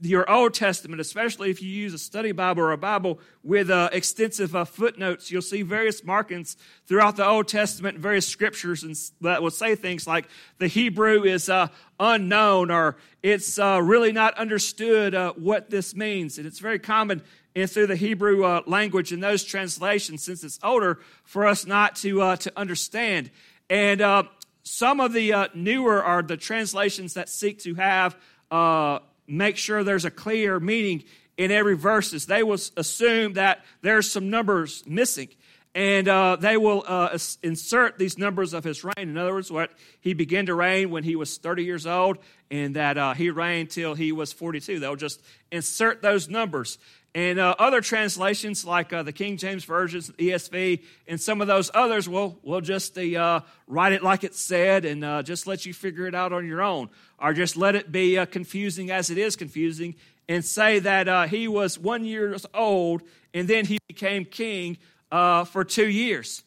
your 0.01 0.29
Old 0.29 0.53
Testament, 0.53 1.01
especially 1.01 1.49
if 1.49 1.61
you 1.61 1.69
use 1.69 1.93
a 1.93 1.97
study 1.97 2.31
Bible 2.31 2.61
or 2.61 2.71
a 2.71 2.77
Bible 2.77 3.19
with 3.43 3.69
uh, 3.69 3.89
extensive 3.91 4.55
uh, 4.55 4.65
footnotes, 4.65 5.31
you'll 5.31 5.41
see 5.41 5.61
various 5.61 6.03
markings 6.03 6.57
throughout 6.87 7.15
the 7.15 7.25
Old 7.25 7.47
Testament, 7.47 7.97
various 7.97 8.27
scriptures, 8.27 8.83
and 8.83 8.95
that 9.21 9.41
will 9.41 9.51
say 9.51 9.75
things 9.75 10.07
like 10.07 10.27
the 10.57 10.67
Hebrew 10.67 11.23
is 11.23 11.49
uh, 11.49 11.67
unknown 11.99 12.71
or 12.71 12.97
it's 13.21 13.59
uh, 13.59 13.81
really 13.83 14.11
not 14.11 14.37
understood 14.37 15.13
uh, 15.13 15.33
what 15.33 15.69
this 15.69 15.95
means. 15.95 16.37
And 16.37 16.47
it's 16.47 16.59
very 16.59 16.79
common 16.79 17.21
in, 17.53 17.67
through 17.67 17.87
the 17.87 17.95
Hebrew 17.95 18.45
uh, 18.45 18.61
language 18.65 19.11
in 19.11 19.19
those 19.19 19.43
translations, 19.43 20.23
since 20.23 20.43
it's 20.43 20.59
older, 20.63 20.99
for 21.23 21.45
us 21.45 21.65
not 21.65 21.95
to 21.97 22.37
to 22.37 22.51
understand. 22.55 23.31
And 23.69 24.27
some 24.63 24.99
of 24.99 25.13
the 25.13 25.49
newer 25.53 26.03
are 26.03 26.21
the 26.21 26.37
translations 26.37 27.15
that 27.15 27.27
seek 27.27 27.59
to 27.59 27.75
have 27.75 28.15
uh, 28.51 28.99
make 29.29 29.57
sure 29.57 29.83
there's 29.83 30.05
a 30.05 30.12
clear 30.12 30.59
meaning 30.59 31.03
in 31.38 31.51
every 31.51 31.75
verses. 31.75 32.25
They 32.25 32.43
will 32.43 32.59
assume 32.75 33.33
that 33.33 33.63
there's 33.81 34.12
some 34.12 34.29
numbers 34.29 34.83
missing. 34.86 35.29
And 35.75 36.07
uh, 36.07 36.36
they 36.36 36.57
will 36.57 36.83
uh, 36.86 37.17
insert 37.43 38.00
these 38.00 38.17
numbers 38.17 38.53
of 38.53 38.63
his 38.63 38.83
reign. 38.83 38.93
In 38.98 39.17
other 39.17 39.33
words, 39.33 39.51
what 39.51 39.71
he 40.01 40.13
began 40.13 40.48
to 40.48 40.55
reign 40.55 40.89
when 40.89 41.03
he 41.03 41.15
was 41.15 41.38
30 41.38 41.63
years 41.63 41.86
old, 41.86 42.17
and 42.50 42.75
that 42.75 42.98
uh, 42.98 43.13
he 43.13 43.29
reigned 43.29 43.69
till 43.69 43.93
he 43.93 44.12
was 44.12 44.33
42. 44.33 44.79
They'll 44.79 44.95
just 44.95 45.21
insert 45.51 46.01
those 46.01 46.27
numbers. 46.27 46.79
And 47.15 47.39
uh, 47.39 47.55
other 47.57 47.81
translations, 47.81 48.65
like 48.65 48.93
uh, 48.93 49.01
the 49.01 49.11
King 49.11 49.37
James 49.37 49.63
Version, 49.63 50.01
ESV, 50.01 50.83
and 51.07 51.19
some 51.19 51.41
of 51.41 51.47
those 51.47 51.71
others, 51.73 52.07
will 52.07 52.37
will 52.43 52.61
just 52.61 52.97
uh, 52.97 53.41
write 53.65 53.93
it 53.93 54.03
like 54.03 54.23
it 54.23 54.35
said 54.35 54.85
and 54.85 55.03
uh, 55.03 55.23
just 55.23 55.47
let 55.47 55.65
you 55.65 55.73
figure 55.73 56.05
it 56.05 56.13
out 56.13 56.33
on 56.33 56.45
your 56.45 56.61
own. 56.61 56.89
Or 57.17 57.33
just 57.33 57.57
let 57.57 57.75
it 57.75 57.91
be 57.91 58.17
uh, 58.17 58.25
confusing 58.25 58.91
as 58.91 59.09
it 59.09 59.17
is 59.17 59.35
confusing 59.35 59.95
and 60.27 60.45
say 60.45 60.79
that 60.79 61.07
uh, 61.07 61.25
he 61.25 61.47
was 61.47 61.79
one 61.79 62.05
years 62.05 62.45
old 62.53 63.01
and 63.33 63.47
then 63.47 63.65
he 63.65 63.79
became 63.87 64.23
king 64.25 64.77
for 65.11 65.63
two 65.67 65.87
years. 65.87 66.43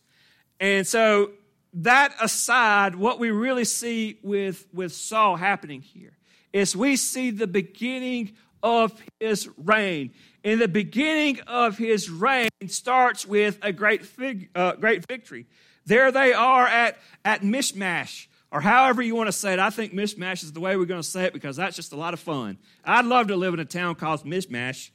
And 0.60 0.86
so, 0.86 1.32
that 1.74 2.14
aside, 2.20 2.94
what 2.94 3.18
we 3.18 3.30
really 3.30 3.64
see 3.64 4.18
with, 4.22 4.66
with 4.72 4.92
Saul 4.92 5.36
happening 5.36 5.80
here 5.80 6.12
is 6.52 6.76
we 6.76 6.96
see 6.96 7.30
the 7.30 7.46
beginning 7.46 8.32
of 8.62 8.92
his 9.18 9.48
reign 9.56 10.12
in 10.44 10.58
the 10.58 10.68
beginning 10.68 11.40
of 11.46 11.78
his 11.78 12.10
reign 12.10 12.50
starts 12.66 13.26
with 13.26 13.58
a 13.62 13.72
great, 13.72 14.04
fig, 14.04 14.50
uh, 14.54 14.72
great 14.72 15.06
victory. 15.06 15.46
There 15.86 16.12
they 16.12 16.32
are 16.32 16.66
at, 16.66 16.98
at 17.24 17.42
Mishmash, 17.42 18.26
or 18.50 18.60
however 18.60 19.02
you 19.02 19.14
want 19.14 19.28
to 19.28 19.32
say 19.32 19.52
it. 19.52 19.58
I 19.58 19.70
think 19.70 19.92
Mishmash 19.92 20.42
is 20.42 20.52
the 20.52 20.60
way 20.60 20.76
we're 20.76 20.84
going 20.84 21.02
to 21.02 21.08
say 21.08 21.24
it 21.24 21.32
because 21.32 21.56
that's 21.56 21.76
just 21.76 21.92
a 21.92 21.96
lot 21.96 22.14
of 22.14 22.20
fun. 22.20 22.58
I'd 22.84 23.06
love 23.06 23.28
to 23.28 23.36
live 23.36 23.54
in 23.54 23.60
a 23.60 23.64
town 23.64 23.94
called 23.94 24.24
Mishmash. 24.24 24.90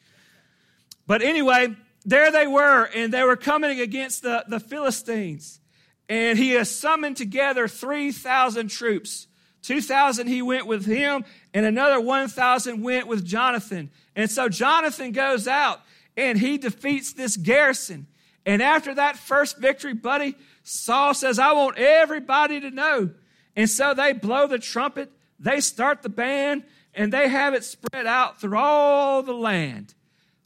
But 1.05 1.21
anyway, 1.21 1.75
there 2.05 2.31
they 2.31 2.47
were, 2.47 2.89
and 2.93 3.13
they 3.13 3.23
were 3.23 3.35
coming 3.35 3.79
against 3.79 4.23
the, 4.23 4.45
the 4.47 4.59
Philistines. 4.59 5.59
And 6.09 6.37
he 6.37 6.51
has 6.51 6.73
summoned 6.73 7.17
together 7.17 7.67
3,000 7.67 8.69
troops. 8.69 9.26
2,000 9.67 10.27
he 10.27 10.41
went 10.41 10.65
with 10.65 10.85
him, 10.85 11.25
and 11.53 11.65
another 11.65 11.99
1,000 11.99 12.81
went 12.81 13.05
with 13.05 13.25
Jonathan. 13.25 13.91
And 14.15 14.31
so 14.31 14.47
Jonathan 14.47 15.11
goes 15.11 15.45
out 15.45 15.81
and 16.15 16.39
he 16.39 16.57
defeats 16.57 17.13
this 17.13 17.35
garrison. 17.35 18.07
And 18.45 18.61
after 18.61 18.95
that 18.95 19.17
first 19.17 19.57
victory, 19.57 19.93
buddy, 19.93 20.35
Saul 20.63 21.13
says, 21.13 21.37
I 21.37 21.51
want 21.51 21.77
everybody 21.77 22.61
to 22.61 22.71
know. 22.71 23.09
And 23.57 23.69
so 23.69 23.93
they 23.93 24.13
blow 24.13 24.47
the 24.47 24.57
trumpet, 24.57 25.11
they 25.37 25.59
start 25.59 26.01
the 26.01 26.09
band, 26.09 26.63
and 26.93 27.11
they 27.11 27.27
have 27.27 27.53
it 27.53 27.65
spread 27.65 28.07
out 28.07 28.39
through 28.39 28.57
all 28.57 29.21
the 29.21 29.33
land. 29.33 29.93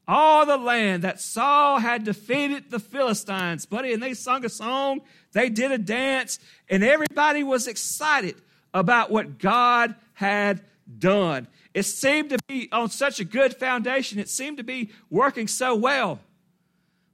All 0.07 0.47
the 0.47 0.57
land 0.57 1.03
that 1.03 1.21
Saul 1.21 1.77
had 1.77 2.03
defeated 2.03 2.71
the 2.71 2.79
Philistines, 2.79 3.67
buddy. 3.67 3.93
And 3.93 4.01
they 4.01 4.15
sung 4.15 4.43
a 4.43 4.49
song, 4.49 5.01
they 5.31 5.49
did 5.49 5.71
a 5.71 5.77
dance, 5.77 6.39
and 6.69 6.83
everybody 6.83 7.43
was 7.43 7.67
excited 7.67 8.35
about 8.73 9.11
what 9.11 9.37
God 9.37 9.95
had 10.13 10.61
done. 10.97 11.47
It 11.73 11.83
seemed 11.83 12.31
to 12.31 12.37
be 12.47 12.69
on 12.71 12.89
such 12.89 13.19
a 13.19 13.23
good 13.23 13.55
foundation. 13.55 14.19
It 14.19 14.29
seemed 14.29 14.57
to 14.57 14.63
be 14.63 14.91
working 15.09 15.47
so 15.47 15.75
well. 15.75 16.19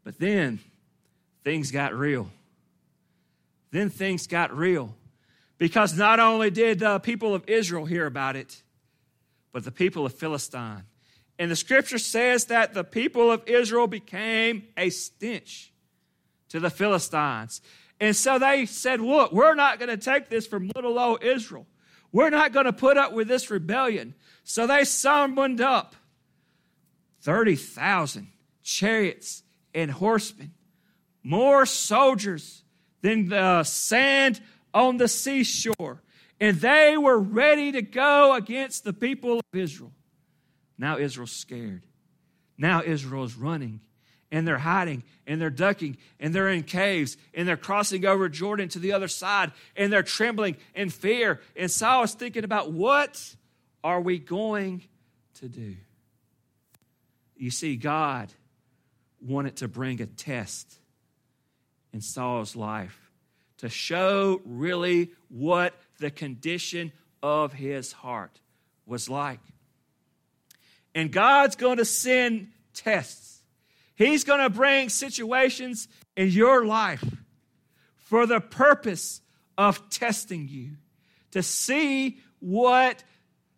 But 0.03 0.19
then 0.19 0.59
things 1.43 1.71
got 1.71 1.93
real. 1.93 2.29
Then 3.71 3.89
things 3.89 4.27
got 4.27 4.55
real. 4.55 4.95
Because 5.57 5.97
not 5.97 6.19
only 6.19 6.49
did 6.49 6.79
the 6.79 6.99
people 6.99 7.33
of 7.33 7.43
Israel 7.47 7.85
hear 7.85 8.05
about 8.05 8.35
it, 8.35 8.61
but 9.51 9.63
the 9.63 9.71
people 9.71 10.05
of 10.05 10.13
Philistine. 10.13 10.83
And 11.39 11.51
the 11.51 11.55
scripture 11.55 11.97
says 11.97 12.45
that 12.45 12.73
the 12.73 12.83
people 12.83 13.31
of 13.31 13.43
Israel 13.47 13.87
became 13.87 14.67
a 14.75 14.89
stench 14.89 15.71
to 16.49 16.59
the 16.59 16.69
Philistines. 16.69 17.61
And 17.99 18.15
so 18.15 18.37
they 18.39 18.65
said, 18.65 19.01
Look, 19.01 19.31
we're 19.31 19.55
not 19.55 19.79
going 19.79 19.89
to 19.89 19.97
take 19.97 20.29
this 20.29 20.45
from 20.47 20.71
little 20.75 20.99
old 20.99 21.23
Israel. 21.23 21.65
We're 22.11 22.29
not 22.29 22.53
going 22.53 22.65
to 22.65 22.73
put 22.73 22.97
up 22.97 23.13
with 23.13 23.27
this 23.27 23.49
rebellion. 23.49 24.13
So 24.43 24.65
they 24.65 24.85
summoned 24.85 25.61
up 25.61 25.95
30,000 27.21 28.27
chariots 28.63 29.43
and 29.73 29.91
horsemen, 29.91 30.53
more 31.23 31.65
soldiers 31.65 32.63
than 33.01 33.29
the 33.29 33.63
sand 33.63 34.39
on 34.73 34.97
the 34.97 35.07
seashore. 35.07 36.01
And 36.39 36.57
they 36.57 36.97
were 36.97 37.19
ready 37.19 37.71
to 37.73 37.81
go 37.81 38.33
against 38.33 38.83
the 38.83 38.93
people 38.93 39.39
of 39.39 39.59
Israel. 39.59 39.91
Now 40.77 40.97
Israel's 40.97 41.31
scared. 41.31 41.83
Now 42.57 42.83
Israel 42.83 43.23
is 43.23 43.35
running 43.35 43.81
and 44.31 44.47
they're 44.47 44.57
hiding 44.57 45.03
and 45.25 45.41
they're 45.41 45.49
ducking 45.49 45.97
and 46.19 46.33
they're 46.33 46.49
in 46.49 46.63
caves 46.63 47.17
and 47.33 47.47
they're 47.47 47.57
crossing 47.57 48.05
over 48.05 48.29
Jordan 48.29 48.69
to 48.69 48.79
the 48.79 48.93
other 48.93 49.07
side 49.07 49.51
and 49.75 49.91
they're 49.91 50.03
trembling 50.03 50.57
in 50.75 50.89
fear. 50.89 51.39
And 51.55 51.71
Saul 51.71 52.03
is 52.03 52.13
thinking 52.13 52.43
about 52.43 52.71
what 52.71 53.35
are 53.83 54.01
we 54.01 54.19
going 54.19 54.83
to 55.35 55.47
do? 55.47 55.75
You 57.35 57.51
see, 57.51 57.75
God 57.75 58.33
wanted 59.21 59.57
to 59.57 59.67
bring 59.67 60.01
a 60.01 60.05
test 60.05 60.79
in 61.93 62.01
Saul's 62.01 62.55
life 62.55 62.99
to 63.57 63.69
show 63.69 64.41
really 64.45 65.11
what 65.29 65.73
the 65.99 66.11
condition 66.11 66.91
of 67.23 67.53
his 67.53 67.91
heart 67.91 68.39
was 68.85 69.09
like. 69.09 69.39
And 70.93 71.11
God's 71.11 71.55
going 71.55 71.77
to 71.77 71.85
send 71.85 72.49
tests. 72.73 73.36
He's 73.97 74.23
going 74.23 74.41
to 74.41 74.49
bring 74.49 74.89
situations 74.89 75.87
in 76.15 76.29
your 76.29 76.65
life 76.65 77.03
for 77.97 78.25
the 78.25 78.39
purpose 78.39 79.21
of 79.57 79.89
testing 79.89 80.47
you 80.47 80.77
to 81.31 81.41
see 81.41 82.19
what 82.39 83.03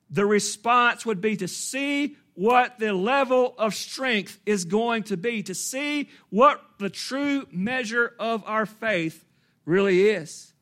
the 0.10 0.26
response 0.26 1.06
would 1.06 1.22
be 1.22 1.36
to 1.38 1.48
see 1.48 2.16
what 2.34 2.80
the 2.80 2.94
level 2.94 3.54
of 3.58 3.76
strength 3.76 4.40
is 4.46 4.64
going 4.64 5.04
to 5.04 5.18
be, 5.18 5.44
to 5.44 5.54
see 5.54 6.10
what 6.30 6.64
the 6.78 6.90
true 6.90 7.46
measure 7.52 8.14
of 8.18 8.42
our 8.46 8.66
faith 8.66 9.26
really 9.66 10.08
is. 10.08 10.54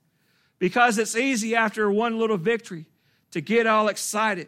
Because 0.57 0.98
it's 0.98 1.15
easy 1.15 1.55
after 1.55 1.91
one 1.91 2.17
little 2.17 2.38
victory 2.38 2.88
to 3.29 3.41
get 3.41 3.67
all 3.67 3.89
excited. 3.89 4.48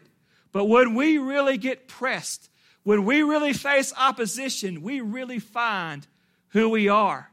But 0.50 0.64
when 0.64 0.96
we 0.96 1.18
really 1.18 1.56
get 1.56 1.86
pressed, 1.86 2.49
when 2.90 3.04
we 3.04 3.22
really 3.22 3.52
face 3.52 3.92
opposition, 3.96 4.82
we 4.82 5.00
really 5.00 5.38
find 5.38 6.04
who 6.48 6.68
we 6.68 6.88
are. 6.88 7.30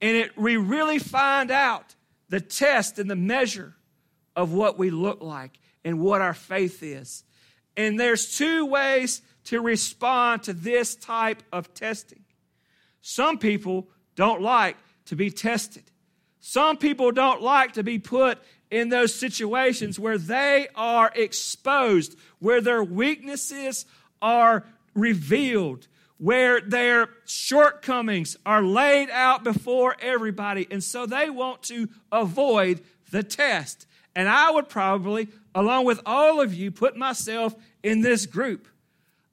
And 0.00 0.16
it, 0.16 0.38
we 0.38 0.56
really 0.56 0.98
find 0.98 1.50
out 1.50 1.94
the 2.30 2.40
test 2.40 2.98
and 2.98 3.10
the 3.10 3.14
measure 3.14 3.76
of 4.34 4.54
what 4.54 4.78
we 4.78 4.88
look 4.88 5.20
like 5.20 5.60
and 5.84 6.00
what 6.00 6.22
our 6.22 6.32
faith 6.32 6.82
is. 6.82 7.24
And 7.76 8.00
there's 8.00 8.38
two 8.38 8.64
ways 8.64 9.20
to 9.44 9.60
respond 9.60 10.44
to 10.44 10.54
this 10.54 10.94
type 10.94 11.42
of 11.52 11.74
testing. 11.74 12.24
Some 13.02 13.36
people 13.36 13.90
don't 14.14 14.40
like 14.40 14.78
to 15.04 15.14
be 15.14 15.30
tested. 15.30 15.84
Some 16.40 16.78
people 16.78 17.12
don't 17.12 17.42
like 17.42 17.74
to 17.74 17.82
be 17.82 17.98
put 17.98 18.38
in 18.70 18.88
those 18.88 19.12
situations 19.12 19.98
where 19.98 20.16
they 20.16 20.68
are 20.74 21.12
exposed, 21.14 22.16
where 22.38 22.62
their 22.62 22.82
weaknesses 22.82 23.84
are 24.22 24.64
revealed, 24.96 25.86
where 26.18 26.60
their 26.60 27.10
shortcomings 27.26 28.36
are 28.44 28.62
laid 28.62 29.10
out 29.10 29.44
before 29.44 29.94
everybody. 30.00 30.66
And 30.70 30.82
so 30.82 31.06
they 31.06 31.30
want 31.30 31.62
to 31.64 31.88
avoid 32.10 32.80
the 33.10 33.22
test. 33.22 33.86
And 34.14 34.28
I 34.28 34.50
would 34.50 34.68
probably 34.68 35.28
along 35.56 35.86
with 35.86 36.00
all 36.04 36.40
of 36.40 36.52
you, 36.54 36.70
put 36.70 36.96
myself 36.96 37.56
in 37.82 38.02
this 38.02 38.26
group. 38.26 38.68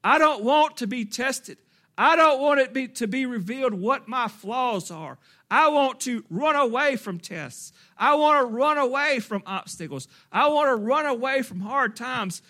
I 0.02 0.18
don't 0.18 0.42
want 0.42 0.78
to 0.78 0.86
be 0.86 1.04
tested. 1.04 1.58
I 1.98 2.16
don't 2.16 2.40
want 2.40 2.60
it 2.60 2.72
be, 2.72 2.88
to 2.88 3.06
be 3.06 3.26
revealed 3.26 3.74
what 3.74 4.08
my 4.08 4.28
flaws 4.28 4.90
are. 4.90 5.18
I 5.50 5.68
want 5.68 6.00
to 6.00 6.24
run 6.30 6.56
away 6.56 6.96
from 6.96 7.20
tests. 7.20 7.72
I 7.96 8.14
want 8.14 8.40
to 8.40 8.52
run 8.52 8.78
away 8.78 9.20
from 9.20 9.42
obstacles. 9.44 10.08
I 10.32 10.48
want 10.48 10.70
to 10.70 10.82
run 10.82 11.04
away 11.04 11.42
from 11.42 11.60
hard 11.60 11.94
times 11.94 12.40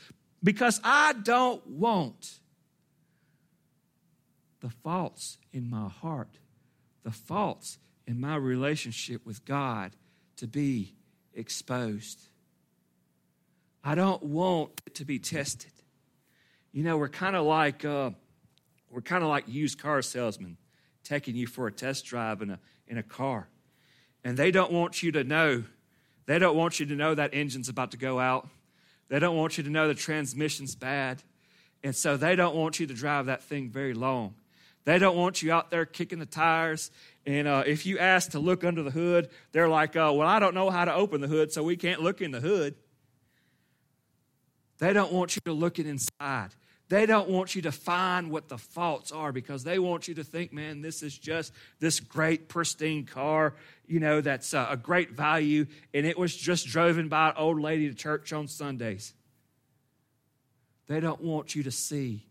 because 0.43 0.81
I 0.85 1.15
don't 1.15 1.67
want 1.67 2.39
the 4.65 4.71
faults 4.71 5.37
in 5.53 5.69
my 5.69 5.91
heart, 5.91 6.39
the 7.03 7.11
faults 7.11 7.79
in 8.07 8.19
my 8.19 8.35
relationship 8.35 9.27
with 9.27 9.45
God 9.45 9.95
to 10.39 10.47
be 10.47 10.95
exposed. 11.35 12.31
I 13.85 13.95
don't 13.95 14.23
want 14.23 14.81
it 14.87 14.95
to 14.95 15.05
be 15.05 15.19
tested. 15.19 15.73
You 16.73 16.83
know, 16.83 16.97
we're 16.97 17.11
kind 17.11 17.37
of 17.37 17.45
like 17.45 17.85
uh, 17.85 18.13
we're 18.91 19.03
kind 19.03 19.23
of 19.23 19.29
like 19.29 19.45
used 19.47 19.79
car 19.79 20.01
salesmen 20.01 20.57
taking 21.03 21.37
you 21.37 21.47
for 21.47 21.67
a 21.67 21.73
test 21.73 22.07
drive 22.07 22.41
in 22.41 22.49
a 22.49 22.59
in 22.89 22.97
a 22.97 23.03
car, 23.03 23.49
and 24.25 24.35
they 24.35 24.51
don't 24.51 24.73
want 24.73 25.03
you 25.03 25.13
to 25.13 25.25
know 25.25 25.65
They 26.27 26.39
don't 26.39 26.57
want 26.57 26.81
you 26.81 26.87
to 26.87 26.95
know 26.95 27.15
that 27.15 27.35
engine's 27.35 27.69
about 27.69 27.91
to 27.91 27.97
go 27.97 28.19
out. 28.19 28.49
They 29.09 29.19
don't 29.19 29.37
want 29.37 29.59
you 29.59 29.65
to 29.65 29.71
know 29.71 29.89
the 29.89 29.95
transmission's 29.95 30.75
bad. 30.75 31.23
And 31.83 31.95
so 31.95 32.17
they 32.17 32.35
don't 32.35 32.57
want 32.57 32.81
you 32.81 32.87
to 32.87 32.95
drive 32.95 33.27
that 33.27 33.43
thing 33.43 33.69
very 33.69 33.93
long. 33.93 34.35
They 34.85 34.99
don't 34.99 35.17
want 35.17 35.43
you 35.43 35.53
out 35.53 35.71
there 35.71 35.87
kicking 35.87 36.19
the 36.19 36.27
tires. 36.27 36.91
And 37.27 37.49
uh, 37.49 37.65
if 37.67 37.87
you 37.87 37.99
ask 37.99 38.33
to 38.33 38.39
look 38.39 38.65
under 38.65 38.83
the 38.83 38.91
hood, 38.91 39.31
they're 39.53 39.69
like, 39.69 39.97
uh, 39.97 40.13
well, 40.15 40.29
I 40.29 40.39
don't 40.39 40.55
know 40.55 40.71
how 40.71 40.85
to 40.85 40.95
open 40.95 41.21
the 41.21 41.29
hood, 41.29 41.53
so 41.53 41.63
we 41.63 41.77
can't 41.77 42.03
look 42.03 42.21
in 42.21 42.31
the 42.31 42.41
hood. 42.41 42.75
They 44.79 44.93
don't 44.93 45.13
want 45.13 45.37
you 45.37 45.41
to 45.47 45.53
look 45.53 45.79
it 45.79 45.87
inside. 45.87 46.51
They 46.89 47.07
don't 47.07 47.31
want 47.31 47.55
you 47.55 47.63
to 47.63 47.73
find 47.73 48.31
what 48.31 48.49
the 48.49 48.59
faults 48.59 49.11
are 49.11 49.33
because 49.33 49.65
they 49.65 49.79
want 49.79 50.07
you 50.07 50.15
to 50.17 50.25
think, 50.25 50.53
man, 50.53 50.83
this 50.83 51.03
is 51.03 51.17
just 51.17 51.55
this 51.81 51.99
great, 51.99 52.49
pristine 52.49 53.07
car, 53.07 53.55
you 53.87 54.01
know, 54.01 54.21
that's 54.21 54.53
uh, 54.53 54.67
a 54.69 54.77
great 54.77 55.13
value, 55.13 55.67
and 55.95 56.05
it 56.05 56.19
was 56.19 56.37
just 56.37 56.67
driven 56.67 57.09
by 57.09 57.31
an 57.31 57.35
old 57.39 57.59
lady 57.59 57.89
to 57.89 57.95
church 57.95 58.35
on 58.35 58.49
Sundays. 58.49 59.15
They 60.87 61.01
don't 61.01 61.23
want 61.23 61.55
you 61.55 61.63
to 61.63 61.71
see 61.71 62.27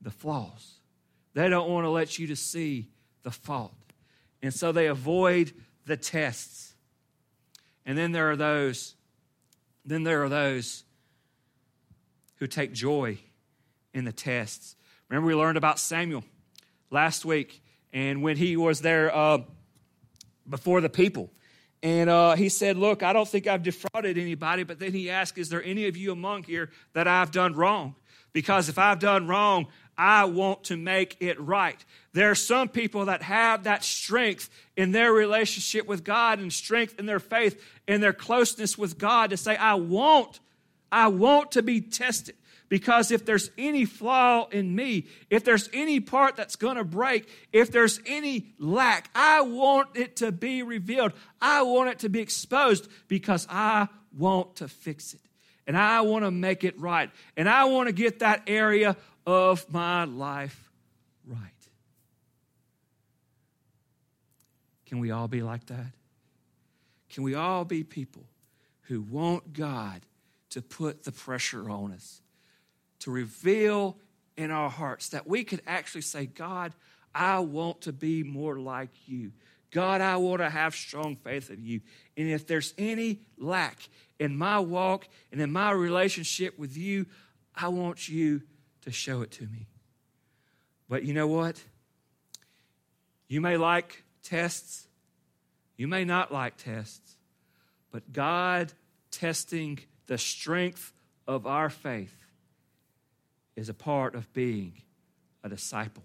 the 0.00 0.12
flaws. 0.12 0.75
They 1.36 1.50
don't 1.50 1.68
want 1.68 1.84
to 1.84 1.90
let 1.90 2.18
you 2.18 2.28
to 2.28 2.36
see 2.36 2.88
the 3.22 3.30
fault. 3.30 3.74
And 4.40 4.54
so 4.54 4.72
they 4.72 4.86
avoid 4.86 5.52
the 5.84 5.98
tests. 5.98 6.72
And 7.84 7.98
then 7.98 8.12
there 8.12 8.30
are 8.30 8.36
those, 8.36 8.94
then 9.84 10.02
there 10.02 10.24
are 10.24 10.30
those 10.30 10.84
who 12.36 12.46
take 12.46 12.72
joy 12.72 13.18
in 13.92 14.06
the 14.06 14.12
tests. 14.12 14.76
Remember, 15.10 15.26
we 15.26 15.34
learned 15.34 15.58
about 15.58 15.78
Samuel 15.78 16.24
last 16.90 17.26
week, 17.26 17.62
and 17.92 18.22
when 18.22 18.38
he 18.38 18.56
was 18.56 18.80
there 18.80 19.14
uh, 19.14 19.40
before 20.48 20.80
the 20.80 20.88
people. 20.88 21.30
And 21.82 22.08
uh, 22.08 22.34
he 22.36 22.48
said, 22.48 22.78
Look, 22.78 23.02
I 23.02 23.12
don't 23.12 23.28
think 23.28 23.46
I've 23.46 23.62
defrauded 23.62 24.16
anybody. 24.16 24.64
But 24.64 24.78
then 24.78 24.92
he 24.92 25.10
asked, 25.10 25.36
Is 25.36 25.50
there 25.50 25.62
any 25.62 25.86
of 25.86 25.98
you 25.98 26.12
among 26.12 26.44
here 26.44 26.70
that 26.94 27.06
I've 27.06 27.30
done 27.30 27.52
wrong? 27.54 27.94
Because 28.32 28.68
if 28.68 28.78
I've 28.78 28.98
done 28.98 29.26
wrong, 29.26 29.66
I 29.98 30.26
want 30.26 30.64
to 30.64 30.76
make 30.76 31.16
it 31.20 31.40
right. 31.40 31.82
There 32.12 32.30
are 32.30 32.36
some 32.36 32.68
people 32.68 33.06
that 33.06 33.22
have 33.22 33.64
that 33.64 33.84
strength 33.84 34.50
in 34.76 34.92
their 34.92 35.12
relationship 35.12 35.86
with 35.86 36.04
God 36.04 36.38
and 36.38 36.52
strength 36.52 36.98
in 36.98 37.06
their 37.06 37.20
faith 37.20 37.62
and 37.88 38.02
their 38.02 38.12
closeness 38.12 38.76
with 38.76 38.98
God 38.98 39.30
to 39.30 39.36
say, 39.36 39.56
I 39.56 39.74
want, 39.74 40.40
I 40.92 41.08
want 41.08 41.52
to 41.52 41.62
be 41.62 41.80
tested. 41.80 42.36
Because 42.68 43.12
if 43.12 43.24
there's 43.24 43.50
any 43.56 43.84
flaw 43.84 44.48
in 44.48 44.74
me, 44.74 45.06
if 45.30 45.44
there's 45.44 45.68
any 45.72 46.00
part 46.00 46.36
that's 46.36 46.56
going 46.56 46.76
to 46.76 46.84
break, 46.84 47.28
if 47.52 47.70
there's 47.70 48.00
any 48.06 48.48
lack, 48.58 49.08
I 49.14 49.42
want 49.42 49.90
it 49.94 50.16
to 50.16 50.32
be 50.32 50.62
revealed. 50.62 51.12
I 51.40 51.62
want 51.62 51.90
it 51.90 52.00
to 52.00 52.08
be 52.08 52.20
exposed 52.20 52.88
because 53.06 53.46
I 53.48 53.86
want 54.16 54.56
to 54.56 54.68
fix 54.68 55.14
it. 55.14 55.20
And 55.68 55.76
I 55.76 56.00
want 56.02 56.24
to 56.24 56.30
make 56.30 56.64
it 56.64 56.78
right. 56.78 57.10
And 57.36 57.48
I 57.48 57.64
want 57.64 57.88
to 57.88 57.92
get 57.92 58.20
that 58.20 58.42
area 58.46 58.96
of 59.26 59.70
my 59.72 60.04
life 60.04 60.70
right. 61.26 61.40
Can 64.86 65.00
we 65.00 65.10
all 65.10 65.28
be 65.28 65.42
like 65.42 65.66
that? 65.66 65.92
Can 67.10 67.24
we 67.24 67.34
all 67.34 67.64
be 67.64 67.82
people 67.82 68.24
who 68.82 69.00
want 69.00 69.52
God 69.52 70.02
to 70.50 70.62
put 70.62 71.04
the 71.04 71.12
pressure 71.12 71.68
on 71.68 71.92
us? 71.92 72.22
to 73.00 73.10
reveal 73.10 73.96
in 74.36 74.50
our 74.50 74.68
hearts 74.68 75.10
that 75.10 75.26
we 75.26 75.44
could 75.44 75.62
actually 75.66 76.00
say, 76.02 76.26
God, 76.26 76.72
I 77.14 77.38
want 77.38 77.82
to 77.82 77.92
be 77.92 78.22
more 78.22 78.58
like 78.58 78.90
you. 79.06 79.32
God, 79.70 80.00
I 80.00 80.16
want 80.16 80.40
to 80.40 80.50
have 80.50 80.74
strong 80.74 81.16
faith 81.16 81.50
of 81.50 81.60
you. 81.60 81.80
And 82.16 82.28
if 82.28 82.46
there's 82.46 82.74
any 82.78 83.20
lack 83.38 83.78
in 84.18 84.36
my 84.36 84.58
walk 84.58 85.06
and 85.32 85.40
in 85.40 85.52
my 85.52 85.70
relationship 85.70 86.58
with 86.58 86.76
you, 86.76 87.06
I 87.54 87.68
want 87.68 88.08
you 88.08 88.42
to 88.86 88.92
show 88.92 89.20
it 89.20 89.30
to 89.32 89.44
me. 89.46 89.66
But 90.88 91.04
you 91.04 91.12
know 91.12 91.26
what? 91.26 91.62
You 93.28 93.40
may 93.40 93.56
like 93.56 94.04
tests, 94.22 94.86
you 95.76 95.88
may 95.88 96.04
not 96.04 96.32
like 96.32 96.56
tests, 96.56 97.16
but 97.90 98.12
God 98.12 98.72
testing 99.10 99.80
the 100.06 100.18
strength 100.18 100.92
of 101.26 101.46
our 101.46 101.68
faith 101.68 102.14
is 103.56 103.68
a 103.68 103.74
part 103.74 104.14
of 104.14 104.32
being 104.32 104.74
a 105.42 105.48
disciple. 105.48 106.04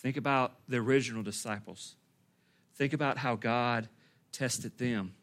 Think 0.00 0.16
about 0.16 0.52
the 0.68 0.76
original 0.78 1.22
disciples. 1.22 1.94
Think 2.74 2.92
about 2.92 3.16
how 3.16 3.36
God 3.36 3.88
tested 4.32 4.76
them. 4.76 5.14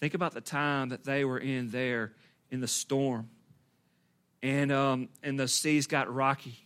Think 0.00 0.14
about 0.14 0.32
the 0.32 0.40
time 0.40 0.88
that 0.90 1.04
they 1.04 1.24
were 1.24 1.38
in 1.38 1.70
there 1.70 2.12
in 2.50 2.60
the 2.60 2.68
storm. 2.68 3.28
And, 4.42 4.72
um, 4.72 5.08
and 5.22 5.38
the 5.38 5.46
seas 5.46 5.86
got 5.86 6.12
rocky 6.12 6.58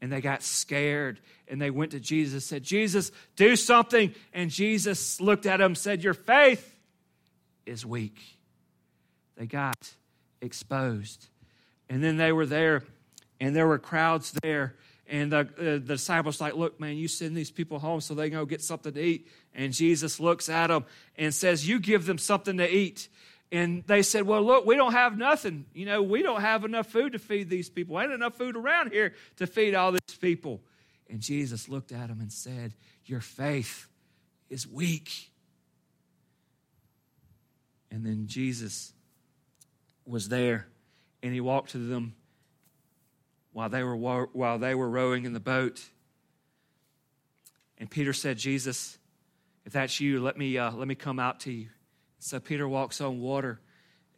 and 0.00 0.10
they 0.10 0.20
got 0.20 0.42
scared 0.42 1.20
and 1.48 1.60
they 1.60 1.70
went 1.70 1.92
to 1.92 2.00
Jesus 2.00 2.44
said, 2.44 2.62
Jesus, 2.62 3.10
do 3.36 3.56
something. 3.56 4.14
And 4.32 4.50
Jesus 4.50 5.20
looked 5.20 5.46
at 5.46 5.58
them 5.58 5.74
said, 5.74 6.02
Your 6.02 6.14
faith 6.14 6.74
is 7.66 7.84
weak. 7.84 8.18
They 9.36 9.46
got 9.46 9.94
exposed. 10.40 11.28
And 11.88 12.02
then 12.02 12.16
they 12.16 12.32
were 12.32 12.46
there 12.46 12.82
and 13.40 13.54
there 13.54 13.66
were 13.66 13.78
crowds 13.78 14.32
there. 14.42 14.74
And 15.10 15.32
the, 15.32 15.38
uh, 15.38 15.46
the 15.56 15.78
disciples 15.80 16.38
like, 16.38 16.54
look, 16.54 16.78
man, 16.78 16.96
you 16.96 17.08
send 17.08 17.34
these 17.34 17.50
people 17.50 17.78
home 17.78 18.02
so 18.02 18.14
they 18.14 18.28
can 18.28 18.38
go 18.38 18.44
get 18.44 18.60
something 18.60 18.92
to 18.92 19.00
eat. 19.00 19.28
And 19.54 19.72
Jesus 19.72 20.20
looks 20.20 20.50
at 20.50 20.66
them 20.66 20.84
and 21.16 21.34
says, 21.34 21.66
you 21.66 21.80
give 21.80 22.04
them 22.04 22.18
something 22.18 22.58
to 22.58 22.70
eat. 22.70 23.08
And 23.50 23.82
they 23.86 24.02
said, 24.02 24.26
well, 24.26 24.42
look, 24.42 24.66
we 24.66 24.76
don't 24.76 24.92
have 24.92 25.16
nothing. 25.16 25.64
You 25.72 25.86
know, 25.86 26.02
we 26.02 26.22
don't 26.22 26.42
have 26.42 26.64
enough 26.64 26.86
food 26.88 27.12
to 27.12 27.18
feed 27.18 27.48
these 27.48 27.70
people. 27.70 27.96
We 27.96 28.02
ain't 28.02 28.12
enough 28.12 28.36
food 28.36 28.56
around 28.56 28.92
here 28.92 29.14
to 29.36 29.46
feed 29.46 29.74
all 29.74 29.92
these 29.92 30.18
people. 30.20 30.60
And 31.08 31.20
Jesus 31.20 31.68
looked 31.68 31.90
at 31.90 32.08
them 32.08 32.20
and 32.20 32.30
said, 32.30 32.74
your 33.06 33.20
faith 33.20 33.88
is 34.50 34.66
weak. 34.66 35.30
And 37.90 38.04
then 38.04 38.26
Jesus 38.26 38.92
was 40.04 40.28
there 40.28 40.66
and 41.22 41.32
he 41.32 41.40
walked 41.40 41.70
to 41.70 41.78
them 41.78 42.14
while 43.52 43.70
they 43.70 43.82
were, 43.82 43.96
while 43.96 44.58
they 44.58 44.74
were 44.74 44.90
rowing 44.90 45.24
in 45.24 45.32
the 45.32 45.40
boat. 45.40 45.82
And 47.78 47.90
Peter 47.90 48.12
said, 48.12 48.36
Jesus, 48.36 48.98
if 49.64 49.72
that's 49.72 50.00
you, 50.00 50.20
let 50.20 50.36
me, 50.36 50.58
uh, 50.58 50.72
let 50.72 50.86
me 50.86 50.94
come 50.94 51.18
out 51.18 51.40
to 51.40 51.52
you. 51.52 51.68
So 52.18 52.40
Peter 52.40 52.68
walks 52.68 53.00
on 53.00 53.20
water, 53.20 53.60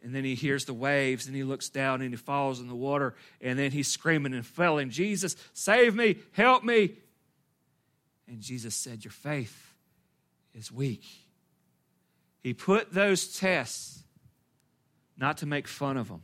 and 0.03 0.13
then 0.15 0.23
he 0.23 0.35
hears 0.35 0.65
the 0.65 0.73
waves, 0.73 1.27
and 1.27 1.35
he 1.35 1.43
looks 1.43 1.69
down 1.69 2.01
and 2.01 2.11
he 2.11 2.17
falls 2.17 2.59
in 2.59 2.67
the 2.67 2.75
water, 2.75 3.15
and 3.39 3.57
then 3.57 3.71
he's 3.71 3.87
screaming 3.87 4.33
and 4.33 4.45
failing, 4.45 4.89
Jesus, 4.89 5.35
save 5.53 5.95
me, 5.95 6.17
help 6.31 6.63
me. 6.63 6.95
And 8.27 8.41
Jesus 8.41 8.75
said, 8.75 9.03
Your 9.03 9.11
faith 9.11 9.73
is 10.53 10.71
weak. 10.71 11.03
He 12.41 12.53
put 12.53 12.91
those 12.91 13.37
tests 13.37 14.03
not 15.17 15.37
to 15.37 15.45
make 15.45 15.67
fun 15.67 15.97
of 15.97 16.07
them, 16.07 16.23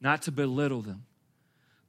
not 0.00 0.22
to 0.22 0.32
belittle 0.32 0.82
them, 0.82 1.04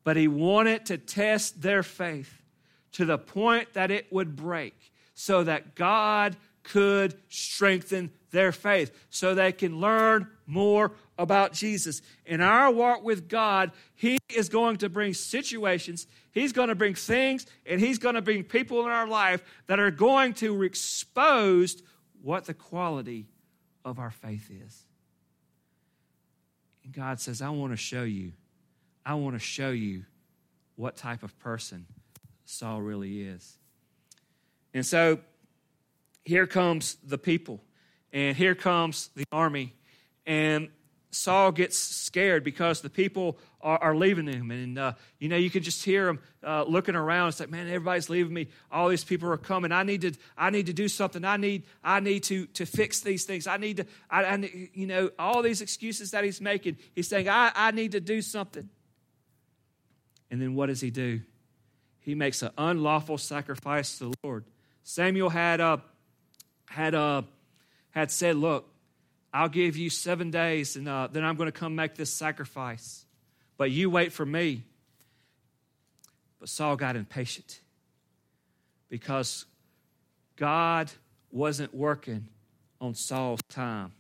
but 0.04 0.18
he 0.18 0.28
wanted 0.28 0.86
to 0.88 0.98
test 0.98 1.62
their 1.62 1.82
faith 1.82 2.44
to 2.92 3.06
the 3.06 3.18
point 3.18 3.74
that 3.74 3.90
it 3.90 4.12
would 4.12 4.36
break 4.36 4.76
so 5.14 5.44
that 5.44 5.76
God 5.76 6.36
could 6.64 7.16
strengthen 7.30 8.12
their 8.32 8.52
faith 8.52 8.92
so 9.10 9.34
they 9.34 9.52
can 9.52 9.80
learn 9.80 10.28
more 10.46 10.94
about 11.18 11.54
Jesus. 11.54 12.02
In 12.26 12.42
our 12.42 12.72
walk 12.72 13.04
with 13.04 13.28
God, 13.28 13.72
He 13.96 14.18
is 14.34 14.50
going 14.50 14.78
to 14.78 14.90
bring 14.90 15.14
situations, 15.14 16.08
He's 16.32 16.54
going 16.54 16.70
to 16.70 16.76
bring 16.76 16.96
things, 16.96 17.46
and 17.66 17.80
He's 17.80 17.98
going 17.98 18.16
to 18.16 18.22
bring 18.22 18.44
people 18.44 18.82
in 18.82 18.88
our 18.88 19.08
life 19.08 19.44
that 19.68 19.80
are 19.80 19.92
going 19.92 20.34
to 20.36 20.64
expose 20.64 21.82
what 22.22 22.46
the 22.46 22.54
quality 22.54 23.28
of 23.84 24.00
our 24.00 24.12
faith 24.12 24.50
is. 24.50 24.86
And 26.84 26.94
God 26.94 27.20
says, 27.20 27.42
I 27.42 27.50
want 27.50 27.74
to 27.74 27.78
show 27.78 28.04
you 28.04 28.34
I 29.06 29.16
want 29.16 29.36
to 29.36 29.40
show 29.40 29.72
you 29.72 30.06
what 30.76 30.96
type 30.96 31.24
of 31.24 31.38
person 31.40 31.86
Saul 32.46 32.82
really 32.82 33.22
is. 33.24 33.58
And 34.74 34.86
so 34.86 35.20
here 36.24 36.48
comes 36.48 36.96
the 37.04 37.18
people, 37.18 37.62
and 38.14 38.36
here 38.36 38.56
comes 38.56 39.10
the 39.16 39.26
army, 39.32 39.74
and 40.26 40.70
Saul 41.12 41.52
gets 41.52 41.78
scared 41.78 42.44
because 42.44 42.82
the 42.82 42.90
people 42.90 43.38
are, 43.60 43.78
are 43.78 43.96
leaving 43.96 44.28
him. 44.28 44.50
And, 44.50 44.80
uh, 44.80 44.94
you 45.20 45.28
know, 45.28 45.36
you 45.36 45.50
can 45.50 45.62
just 45.62 45.84
hear 45.84 46.08
him 46.08 46.20
uh, 46.42 46.64
looking 46.64 46.96
around. 46.96 47.30
It's 47.30 47.40
like, 47.40 47.50
man, 47.50 47.68
everybody's 47.68 48.10
leaving 48.10 48.34
me. 48.34 48.48
All 48.72 48.88
these 48.88 49.04
people 49.04 49.30
are 49.30 49.38
coming. 49.38 49.72
I 49.72 49.84
need 49.84 50.02
to, 50.02 50.14
I 50.38 50.50
need 50.50 50.68
to 50.68 50.74
do 50.74 50.88
something. 50.88 51.24
I 51.26 51.38
need, 51.38 51.64
I 51.84 52.00
need 52.00 52.24
to, 52.24 52.46
to 52.48 52.66
fix 52.66 53.02
these 53.02 53.26
things. 53.26 53.46
I 53.46 53.58
need 53.58 53.78
to, 53.78 53.86
I, 54.10 54.24
I 54.24 54.70
you 54.74 54.88
know, 54.88 55.12
all 55.20 55.42
these 55.42 55.62
excuses 55.62 56.12
that 56.12 56.24
he's 56.24 56.40
making. 56.40 56.78
He's 56.96 57.10
saying, 57.10 57.28
I, 57.28 57.52
I 57.54 57.72
need 57.72 57.92
to 57.92 58.00
do 58.00 58.22
something. 58.22 58.70
And 60.30 60.42
then 60.42 60.56
what 60.56 60.68
does 60.68 60.80
he 60.80 60.92
do? 60.92 61.22
He 62.00 62.16
makes 62.16 62.42
an 62.42 62.52
unlawful 62.58 63.18
sacrifice 63.18 63.98
to 63.98 64.06
the 64.06 64.14
Lord. 64.24 64.46
Samuel 64.84 65.30
had 65.30 65.60
uh, 65.60 65.78
had 66.72 66.96
uh, 66.96 67.24
had 67.92 68.12
said, 68.12 68.38
"Look, 68.38 68.68
I'll 69.34 69.50
give 69.50 69.78
you 69.78 69.90
seven 69.90 70.32
days, 70.32 70.76
and 70.76 70.88
uh, 70.88 71.08
then 71.12 71.24
I'm 71.24 71.36
going 71.36 71.48
to 71.48 71.58
come 71.58 71.76
make 71.76 71.96
this 71.96 72.12
sacrifice. 72.12 73.06
But 73.58 73.72
you 73.72 73.90
wait 73.90 74.12
for 74.12 74.26
me. 74.26 74.64
But 76.40 76.50
Saul 76.50 76.76
got 76.76 76.96
impatient 76.96 77.62
because 78.90 79.46
God 80.36 80.92
wasn't 81.30 81.74
working 81.74 82.28
on 82.82 82.96
Saul's 82.96 83.42
time. 83.44 83.92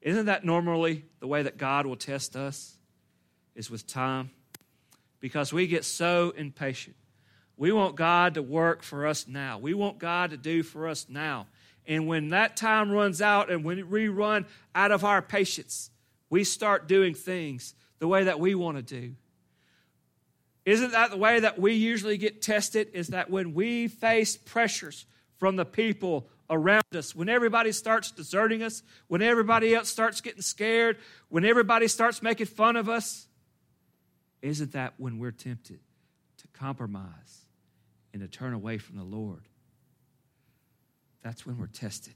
Isn't 0.00 0.26
that 0.26 0.44
normally 0.44 1.04
the 1.20 1.26
way 1.26 1.42
that 1.42 1.58
God 1.58 1.84
will 1.84 1.96
test 1.96 2.36
us? 2.36 2.72
Is 3.54 3.70
with 3.70 3.86
time? 3.86 4.30
Because 5.20 5.52
we 5.52 5.66
get 5.66 5.84
so 5.84 6.32
impatient. 6.36 6.96
We 7.56 7.72
want 7.72 7.96
God 7.96 8.34
to 8.34 8.42
work 8.42 8.82
for 8.82 9.06
us 9.06 9.26
now. 9.26 9.58
We 9.58 9.72
want 9.72 9.98
God 9.98 10.30
to 10.30 10.36
do 10.36 10.62
for 10.62 10.88
us 10.88 11.06
now. 11.08 11.46
And 11.86 12.06
when 12.06 12.30
that 12.30 12.56
time 12.56 12.90
runs 12.90 13.22
out 13.22 13.50
and 13.50 13.64
when 13.64 13.88
we 13.88 14.08
run 14.08 14.46
out 14.74 14.90
of 14.90 15.04
our 15.04 15.22
patience, 15.22 15.90
we 16.30 16.44
start 16.44 16.88
doing 16.88 17.14
things 17.14 17.74
the 17.98 18.08
way 18.08 18.24
that 18.24 18.40
we 18.40 18.54
want 18.54 18.76
to 18.76 18.82
do. 18.82 19.14
Isn't 20.64 20.90
that 20.92 21.10
the 21.10 21.16
way 21.16 21.40
that 21.40 21.60
we 21.60 21.74
usually 21.74 22.18
get 22.18 22.42
tested? 22.42 22.88
Is 22.92 23.08
that 23.08 23.30
when 23.30 23.54
we 23.54 23.86
face 23.86 24.36
pressures 24.36 25.06
from 25.38 25.54
the 25.54 25.64
people 25.64 26.28
around 26.50 26.84
us, 26.94 27.14
when 27.14 27.28
everybody 27.28 27.70
starts 27.70 28.10
deserting 28.10 28.64
us, 28.64 28.82
when 29.06 29.22
everybody 29.22 29.74
else 29.74 29.88
starts 29.88 30.20
getting 30.20 30.42
scared, 30.42 30.98
when 31.28 31.44
everybody 31.44 31.86
starts 31.86 32.20
making 32.20 32.46
fun 32.46 32.74
of 32.74 32.88
us, 32.88 33.28
isn't 34.42 34.72
that 34.72 34.94
when 34.96 35.18
we're 35.18 35.30
tempted 35.30 35.78
to 36.38 36.48
compromise 36.48 37.46
and 38.12 38.22
to 38.22 38.28
turn 38.28 38.52
away 38.52 38.78
from 38.78 38.96
the 38.96 39.04
Lord? 39.04 39.42
That's 41.26 41.44
when 41.44 41.58
we're 41.58 41.66
tested. 41.66 42.14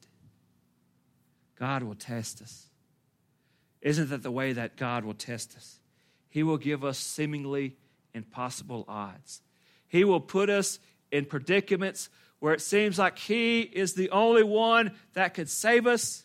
God 1.59 1.83
will 1.83 1.97
test 1.97 2.41
us. 2.43 2.69
Isn't 3.83 4.11
that 4.11 4.23
the 4.23 4.31
way 4.31 4.53
that 4.53 4.77
God 4.77 5.05
will 5.05 5.15
test 5.15 5.57
us? 5.57 5.81
He 6.29 6.45
will 6.45 6.59
give 6.59 6.85
us 6.85 6.97
seemingly 6.97 7.75
impossible 8.15 8.85
odds. 8.87 9.43
He 9.89 10.05
will 10.05 10.21
put 10.21 10.49
us 10.49 10.79
in 11.11 11.25
predicaments 11.25 12.09
where 12.39 12.55
it 12.55 12.61
seems 12.61 13.01
like 13.01 13.19
He 13.19 13.63
is 13.63 13.95
the 13.95 14.11
only 14.11 14.45
one 14.45 14.93
that 15.15 15.35
could 15.35 15.51
save 15.51 15.89
us, 15.89 16.23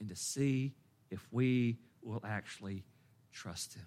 and 0.00 0.08
to 0.08 0.16
see 0.16 0.72
if 1.10 1.28
we 1.30 1.76
will 2.00 2.22
actually 2.24 2.84
trust 3.34 3.74
Him. 3.74 3.86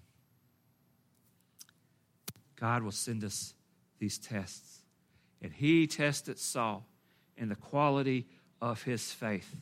God 2.54 2.84
will 2.84 2.92
send 2.92 3.24
us 3.24 3.52
these 3.98 4.16
tests. 4.16 4.82
And 5.42 5.52
He 5.52 5.88
tested 5.88 6.38
Saul 6.38 6.86
in 7.40 7.48
the 7.48 7.56
quality 7.56 8.26
of 8.60 8.82
his 8.84 9.10
faith. 9.10 9.60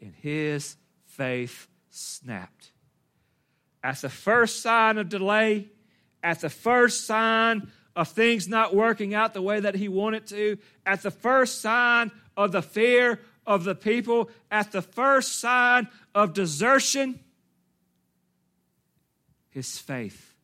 And 0.00 0.12
his 0.14 0.76
faith 1.06 1.66
snapped. 1.90 2.70
At 3.82 3.96
the 3.96 4.10
first 4.10 4.62
sign 4.62 4.98
of 4.98 5.08
delay, 5.08 5.70
at 6.22 6.40
the 6.40 6.50
first 6.50 7.06
sign 7.06 7.72
of 7.96 8.08
things 8.08 8.46
not 8.46 8.74
working 8.74 9.14
out 9.14 9.34
the 9.34 9.42
way 9.42 9.58
that 9.58 9.74
he 9.74 9.88
wanted 9.88 10.26
to, 10.28 10.58
at 10.86 11.02
the 11.02 11.10
first 11.10 11.60
sign 11.60 12.12
of 12.36 12.52
the 12.52 12.62
fear 12.62 13.20
of 13.46 13.64
the 13.64 13.74
people, 13.74 14.30
at 14.50 14.70
the 14.70 14.82
first 14.82 15.40
sign 15.40 15.88
of 16.14 16.32
desertion, 16.32 17.18
his 19.50 19.78
faith 19.78 20.34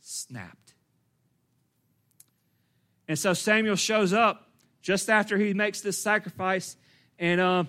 snapped. 0.00 0.74
And 3.06 3.18
so 3.18 3.32
Samuel 3.32 3.76
shows 3.76 4.12
up 4.12 4.47
just 4.82 5.10
after 5.10 5.36
he 5.36 5.54
makes 5.54 5.80
this 5.80 5.98
sacrifice, 5.98 6.76
and, 7.18 7.40
um, 7.40 7.68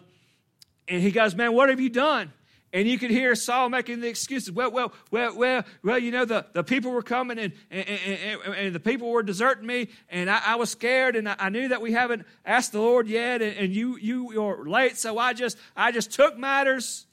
and 0.88 1.02
he 1.02 1.12
goes, 1.12 1.36
Man, 1.36 1.54
what 1.54 1.70
have 1.70 1.80
you 1.80 1.90
done? 1.90 2.32
And 2.72 2.88
you 2.88 3.00
could 3.00 3.10
hear 3.10 3.34
Saul 3.34 3.70
making 3.70 4.02
the 4.02 4.08
excuses. 4.08 4.52
Well, 4.52 4.70
well, 4.70 4.94
well, 5.10 5.36
well, 5.36 5.64
well, 5.84 5.98
you 5.98 6.12
know, 6.12 6.24
the, 6.26 6.46
the 6.54 6.64
people 6.64 6.92
were 6.92 7.02
coming 7.02 7.40
and, 7.40 7.54
and, 7.72 7.90
and, 7.90 8.56
and 8.56 8.76
the 8.76 8.80
people 8.80 9.10
were 9.10 9.24
deserting 9.24 9.66
me, 9.66 9.90
and 10.08 10.30
I, 10.30 10.40
I 10.46 10.56
was 10.56 10.70
scared, 10.70 11.16
and 11.16 11.28
I, 11.28 11.50
knew 11.50 11.70
that 11.70 11.82
we 11.82 11.94
haven't 11.94 12.28
asked 12.46 12.74
the 12.74 12.80
Lord 12.80 13.08
yet, 13.08 13.42
and, 13.42 13.58
and 13.58 13.74
you, 13.74 13.98
you 13.98 14.40
were 14.40 14.70
late, 14.70 14.98
so 14.98 15.18
I 15.18 15.34
just, 15.34 15.58
I 15.76 15.92
just 15.92 16.12
took 16.12 16.38
matters 16.38 17.08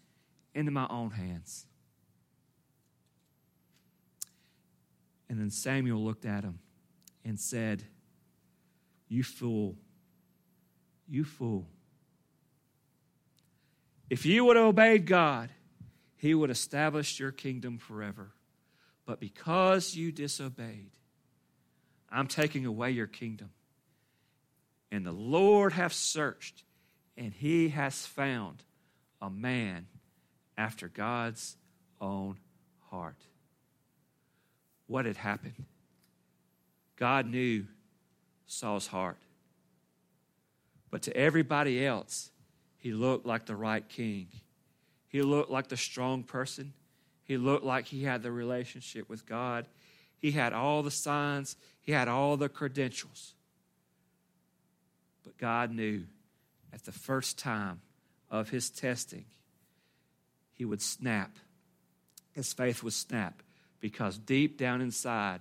into 0.54 0.72
my 0.72 0.86
own 0.90 1.10
hands. 1.10 1.66
And 5.28 5.40
then 5.40 5.50
Samuel 5.50 6.04
looked 6.04 6.26
at 6.26 6.44
him 6.44 6.58
and 7.24 7.40
said, 7.40 7.82
You 9.08 9.24
fool, 9.24 9.76
you 11.08 11.24
fool. 11.24 11.66
If 14.08 14.24
you 14.24 14.44
would 14.44 14.56
have 14.56 14.66
obeyed 14.66 15.06
God, 15.06 15.50
He 16.16 16.34
would 16.34 16.50
establish 16.50 17.18
your 17.18 17.32
kingdom 17.32 17.78
forever. 17.78 18.32
But 19.04 19.20
because 19.20 19.94
you 19.94 20.12
disobeyed, 20.12 20.90
I'm 22.10 22.26
taking 22.26 22.66
away 22.66 22.92
your 22.92 23.06
kingdom. 23.06 23.50
And 24.90 25.04
the 25.04 25.12
Lord 25.12 25.72
hath 25.72 25.92
searched, 25.92 26.62
and 27.16 27.32
He 27.32 27.70
has 27.70 28.06
found 28.06 28.62
a 29.20 29.30
man 29.30 29.86
after 30.56 30.88
God's 30.88 31.56
own 32.00 32.38
heart. 32.90 33.20
What 34.86 35.04
had 35.04 35.16
happened? 35.16 35.64
God 36.96 37.26
knew 37.26 37.66
Saul's 38.46 38.86
heart. 38.86 39.18
But 40.90 41.02
to 41.02 41.16
everybody 41.16 41.84
else, 41.84 42.30
he 42.76 42.92
looked 42.92 43.26
like 43.26 43.46
the 43.46 43.56
right 43.56 43.86
king. 43.88 44.28
He 45.08 45.22
looked 45.22 45.50
like 45.50 45.68
the 45.68 45.76
strong 45.76 46.22
person. 46.22 46.72
He 47.24 47.36
looked 47.36 47.64
like 47.64 47.86
he 47.86 48.04
had 48.04 48.22
the 48.22 48.30
relationship 48.30 49.08
with 49.08 49.26
God. 49.26 49.66
He 50.18 50.32
had 50.32 50.52
all 50.52 50.82
the 50.82 50.90
signs, 50.90 51.56
he 51.82 51.92
had 51.92 52.08
all 52.08 52.36
the 52.36 52.48
credentials. 52.48 53.34
But 55.24 55.36
God 55.36 55.72
knew 55.72 56.04
at 56.72 56.84
the 56.84 56.92
first 56.92 57.38
time 57.38 57.80
of 58.30 58.50
his 58.50 58.70
testing, 58.70 59.24
he 60.52 60.64
would 60.64 60.82
snap. 60.82 61.36
His 62.32 62.52
faith 62.52 62.82
would 62.82 62.92
snap 62.92 63.42
because 63.80 64.18
deep 64.18 64.58
down 64.58 64.80
inside, 64.80 65.40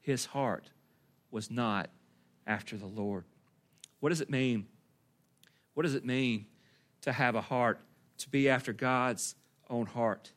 his 0.00 0.26
heart 0.26 0.70
was 1.30 1.50
not 1.50 1.90
after 2.46 2.76
the 2.76 2.86
Lord. 2.86 3.24
What 4.00 4.10
does 4.10 4.20
it 4.20 4.30
mean? 4.30 4.66
What 5.76 5.82
does 5.82 5.94
it 5.94 6.06
mean 6.06 6.46
to 7.02 7.12
have 7.12 7.34
a 7.34 7.42
heart, 7.42 7.78
to 8.16 8.30
be 8.30 8.48
after 8.48 8.72
God's 8.72 9.34
own 9.68 9.84
heart? 9.84 10.32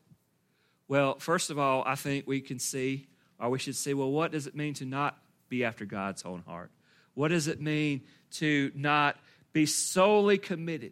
Well, 0.89 1.17
first 1.17 1.49
of 1.49 1.57
all, 1.57 1.81
I 1.85 1.95
think 1.95 2.27
we 2.27 2.41
can 2.41 2.59
see, 2.59 3.07
or 3.39 3.49
we 3.49 3.57
should 3.57 3.77
see, 3.77 3.93
well, 3.93 4.11
what 4.11 4.33
does 4.33 4.47
it 4.47 4.55
mean 4.55 4.73
to 4.73 4.85
not 4.85 5.17
be 5.47 5.63
after 5.63 5.85
God's 5.85 6.23
own 6.23 6.43
heart? 6.45 6.71
What 7.13 7.29
does 7.29 7.47
it 7.47 7.61
mean 7.61 8.01
to 8.31 8.73
not 8.75 9.15
be 9.53 9.65
solely 9.65 10.37
committed 10.37 10.91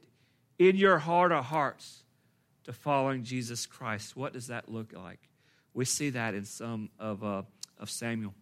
in 0.57 0.77
your 0.77 0.97
heart 0.97 1.33
of 1.33 1.43
hearts 1.43 2.05
to 2.63 2.71
following 2.71 3.25
Jesus 3.25 3.65
Christ? 3.65 4.15
What 4.15 4.31
does 4.31 4.47
that 4.47 4.71
look 4.71 4.93
like? 4.93 5.19
We 5.73 5.83
see 5.83 6.11
that 6.11 6.35
in 6.35 6.45
some 6.45 6.89
of, 6.97 7.21
uh, 7.21 7.41
of 7.77 7.89
Samuel. 7.89 8.33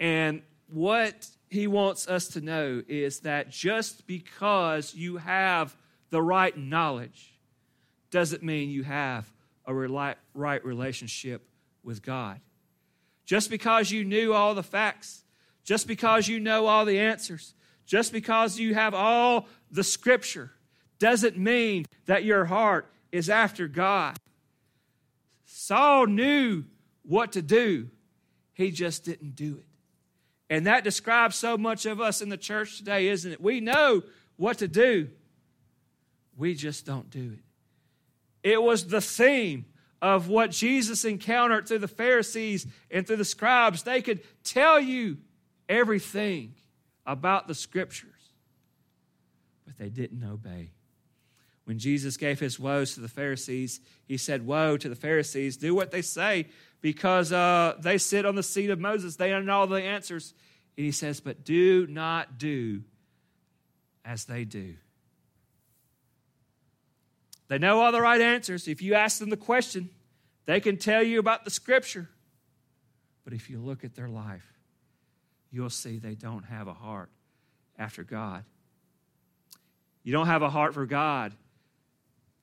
And 0.00 0.40
what 0.74 1.28
he 1.48 1.68
wants 1.68 2.08
us 2.08 2.26
to 2.26 2.40
know 2.40 2.82
is 2.88 3.20
that 3.20 3.48
just 3.48 4.08
because 4.08 4.92
you 4.92 5.18
have 5.18 5.76
the 6.10 6.20
right 6.20 6.56
knowledge 6.58 7.32
doesn't 8.10 8.42
mean 8.42 8.70
you 8.70 8.82
have 8.82 9.32
a 9.66 9.72
right 9.72 10.64
relationship 10.64 11.46
with 11.84 12.02
God. 12.02 12.40
Just 13.24 13.50
because 13.50 13.92
you 13.92 14.04
knew 14.04 14.32
all 14.32 14.56
the 14.56 14.64
facts, 14.64 15.22
just 15.62 15.86
because 15.86 16.26
you 16.26 16.40
know 16.40 16.66
all 16.66 16.84
the 16.84 16.98
answers, 16.98 17.54
just 17.86 18.12
because 18.12 18.58
you 18.58 18.74
have 18.74 18.94
all 18.94 19.46
the 19.70 19.84
scripture, 19.84 20.50
doesn't 20.98 21.38
mean 21.38 21.86
that 22.06 22.24
your 22.24 22.46
heart 22.46 22.90
is 23.12 23.30
after 23.30 23.68
God. 23.68 24.16
Saul 25.46 26.06
knew 26.06 26.64
what 27.02 27.30
to 27.32 27.42
do, 27.42 27.90
he 28.52 28.72
just 28.72 29.04
didn't 29.04 29.36
do 29.36 29.58
it. 29.58 29.66
And 30.50 30.66
that 30.66 30.84
describes 30.84 31.36
so 31.36 31.56
much 31.56 31.86
of 31.86 32.00
us 32.00 32.20
in 32.20 32.28
the 32.28 32.36
church 32.36 32.78
today, 32.78 33.08
isn't 33.08 33.32
it? 33.32 33.40
We 33.40 33.60
know 33.60 34.02
what 34.36 34.58
to 34.58 34.68
do, 34.68 35.08
we 36.36 36.54
just 36.54 36.84
don't 36.84 37.08
do 37.10 37.32
it. 37.34 38.50
It 38.50 38.62
was 38.62 38.88
the 38.88 39.00
theme 39.00 39.64
of 40.02 40.28
what 40.28 40.50
Jesus 40.50 41.04
encountered 41.04 41.66
through 41.66 41.78
the 41.78 41.88
Pharisees 41.88 42.66
and 42.90 43.06
through 43.06 43.16
the 43.16 43.24
scribes. 43.24 43.84
They 43.84 44.02
could 44.02 44.20
tell 44.42 44.78
you 44.78 45.16
everything 45.68 46.54
about 47.06 47.48
the 47.48 47.54
scriptures, 47.54 48.10
but 49.64 49.78
they 49.78 49.88
didn't 49.88 50.22
obey. 50.22 50.72
When 51.64 51.78
Jesus 51.78 52.16
gave 52.16 52.40
his 52.40 52.60
woes 52.60 52.94
to 52.94 53.00
the 53.00 53.08
Pharisees, 53.08 53.80
he 54.06 54.16
said, 54.18 54.46
Woe 54.46 54.76
to 54.76 54.88
the 54.88 54.94
Pharisees, 54.94 55.56
do 55.56 55.74
what 55.74 55.90
they 55.90 56.02
say, 56.02 56.46
because 56.82 57.32
uh, 57.32 57.74
they 57.80 57.96
sit 57.96 58.26
on 58.26 58.34
the 58.34 58.42
seat 58.42 58.68
of 58.68 58.78
Moses. 58.78 59.16
They 59.16 59.30
know 59.40 59.60
all 59.60 59.66
the 59.66 59.82
answers. 59.82 60.34
And 60.76 60.84
he 60.84 60.92
says, 60.92 61.20
But 61.20 61.44
do 61.44 61.86
not 61.86 62.38
do 62.38 62.82
as 64.04 64.26
they 64.26 64.44
do. 64.44 64.74
They 67.48 67.58
know 67.58 67.80
all 67.80 67.92
the 67.92 68.00
right 68.00 68.20
answers. 68.20 68.68
If 68.68 68.82
you 68.82 68.94
ask 68.94 69.18
them 69.18 69.30
the 69.30 69.36
question, 69.36 69.88
they 70.44 70.60
can 70.60 70.76
tell 70.76 71.02
you 71.02 71.18
about 71.18 71.44
the 71.44 71.50
scripture. 71.50 72.10
But 73.24 73.32
if 73.32 73.48
you 73.48 73.58
look 73.58 73.84
at 73.84 73.94
their 73.94 74.08
life, 74.08 74.46
you'll 75.50 75.70
see 75.70 75.98
they 75.98 76.14
don't 76.14 76.44
have 76.44 76.68
a 76.68 76.74
heart 76.74 77.10
after 77.78 78.02
God. 78.02 78.44
You 80.02 80.12
don't 80.12 80.26
have 80.26 80.42
a 80.42 80.50
heart 80.50 80.74
for 80.74 80.84
God 80.84 81.32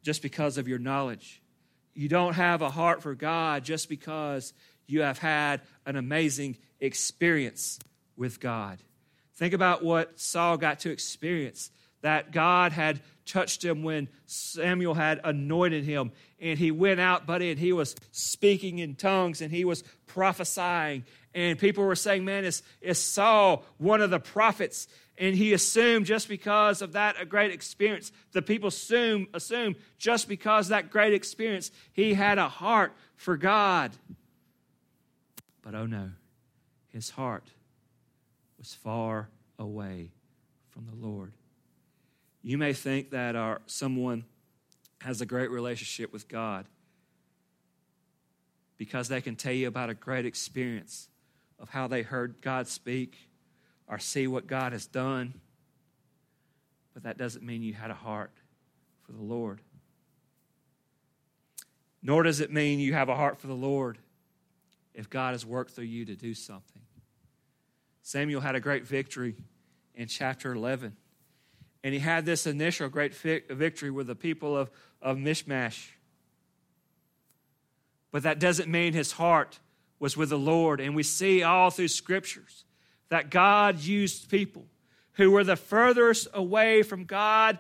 just 0.04 0.22
because 0.22 0.58
of 0.58 0.68
your 0.68 0.80
knowledge. 0.80 1.42
You 1.94 2.08
don't 2.08 2.34
have 2.34 2.62
a 2.62 2.70
heart 2.70 3.02
for 3.02 3.16
God 3.16 3.64
just 3.64 3.90
because 3.90 4.54
you 4.88 5.02
have 5.02 5.20
had 5.20 5.62
an 5.86 5.96
amazing 5.96 6.58
experience 6.80 7.80
with 8.16 8.40
God. 8.40 8.80
Think 9.36 9.54
about 9.54 9.84
what 9.84 10.20
Saul 10.20 10.58
got 10.58 10.80
to 10.82 10.92
experience 10.92 11.72
that 12.02 12.32
God 12.32 12.72
had 12.72 13.02
touched 13.26 13.64
him 13.64 13.84
when 13.84 14.08
Samuel 14.26 14.94
had 14.94 15.22
anointed 15.24 15.84
him. 15.84 16.12
And 16.40 16.58
he 16.58 16.72
went 16.72 17.00
out, 17.00 17.26
buddy, 17.26 17.52
and 17.52 17.60
he 17.60 17.72
was 17.72 17.96
speaking 18.12 18.80
in 18.80 18.96
tongues 18.96 19.42
and 19.42 19.52
he 19.52 19.64
was 19.64 19.84
prophesying. 20.08 21.06
And 21.34 21.58
people 21.58 21.84
were 21.84 21.96
saying, 21.96 22.26
Man, 22.26 22.44
is, 22.44 22.64
is 22.82 23.00
Saul 23.00 23.64
one 23.78 24.02
of 24.02 24.10
the 24.10 24.20
prophets? 24.20 24.88
And 25.22 25.36
he 25.36 25.54
assumed 25.54 26.08
just 26.08 26.28
because 26.28 26.82
of 26.82 26.94
that 26.94 27.16
a 27.22 27.26
great 27.26 27.52
experience, 27.52 28.12
the 28.32 28.42
people 28.42 28.70
assume, 28.70 29.28
assume 29.36 29.76
just 30.00 30.28
because 30.28 30.70
that 30.70 30.90
great 30.90 31.14
experience, 31.14 31.70
he 31.94 32.16
had 32.16 32.40
a 32.40 32.50
heart 32.50 32.94
for 33.18 33.38
God. 33.38 33.92
But 35.62 35.76
oh 35.76 35.86
no, 35.86 36.10
his 36.90 37.12
heart 37.12 37.44
was 38.58 38.74
far 38.74 39.30
away 39.60 40.10
from 40.72 40.88
the 40.88 41.08
Lord. 41.08 41.34
You 42.42 42.58
may 42.58 42.74
think 42.74 43.12
that 43.12 43.36
our, 43.36 43.62
someone 43.68 44.26
has 45.02 45.22
a 45.22 45.28
great 45.28 45.52
relationship 45.52 46.12
with 46.12 46.28
God 46.28 46.66
because 48.80 49.08
they 49.08 49.22
can 49.22 49.36
tell 49.36 49.54
you 49.54 49.68
about 49.68 49.92
a 49.92 49.94
great 49.94 50.26
experience 50.26 51.10
of 51.60 51.70
how 51.70 51.88
they 51.88 52.02
heard 52.02 52.42
God 52.42 52.68
speak 52.68 53.20
or 53.92 54.00
see 54.00 54.26
what 54.26 54.48
God 54.48 54.72
has 54.72 54.88
done. 54.88 55.34
But 56.94 57.04
that 57.04 57.18
doesn't 57.18 57.44
mean 57.44 57.62
you 57.62 57.74
had 57.74 57.92
a 57.92 57.96
heart 57.96 58.32
for 59.06 59.12
the 59.12 59.22
Lord. 59.22 59.60
Nor 62.02 62.24
does 62.24 62.40
it 62.40 62.52
mean 62.52 62.80
you 62.80 62.94
have 62.94 63.10
a 63.10 63.16
heart 63.16 63.38
for 63.38 63.48
the 63.48 63.54
Lord 63.54 64.00
if 64.94 65.10
God 65.10 65.34
has 65.34 65.46
worked 65.46 65.72
through 65.72 65.86
you 65.86 66.06
to 66.06 66.16
do 66.16 66.34
something. 66.34 66.82
Samuel 68.02 68.42
had 68.42 68.56
a 68.56 68.62
great 68.62 68.88
victory 68.88 69.36
in 69.94 70.08
chapter 70.08 70.54
11. 70.54 70.96
And 71.84 71.94
he 71.94 72.00
had 72.00 72.26
this 72.26 72.48
initial 72.48 72.88
great 72.88 73.14
victory 73.14 73.92
with 73.92 74.08
the 74.08 74.16
people 74.16 74.56
of, 74.56 74.72
of 75.02 75.18
Michmash. 75.18 75.98
But 78.12 78.24
that 78.24 78.40
doesn't 78.40 78.72
mean 78.72 78.94
his 78.94 79.14
heart 79.14 79.60
was 80.00 80.16
with 80.16 80.30
the 80.30 80.40
Lord. 80.40 80.80
And 80.80 80.96
we 80.96 81.04
see 81.04 81.44
all 81.44 81.72
through 81.72 81.90
scriptures 81.90 82.66
that 83.12 83.30
God 83.30 83.82
used 83.82 84.30
people 84.30 84.66
who 85.14 85.32
were 85.32 85.44
the 85.44 85.58
furthest 85.58 86.30
away 86.34 86.82
from 86.82 87.04
God, 87.04 87.60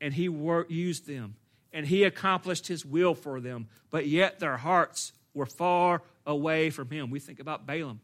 and 0.00 0.12
he 0.12 0.24
used 0.68 1.06
them. 1.06 1.36
And 1.72 1.86
he 1.86 2.02
accomplished 2.02 2.66
his 2.66 2.84
will 2.84 3.14
for 3.14 3.40
them, 3.40 3.68
but 3.90 4.08
yet 4.08 4.40
their 4.40 4.56
hearts 4.56 5.12
were 5.34 5.46
far 5.46 6.02
away 6.26 6.70
from 6.70 6.90
him. 6.90 7.10
We 7.10 7.20
think 7.20 7.38
about 7.38 7.64
Balaam 7.64 8.00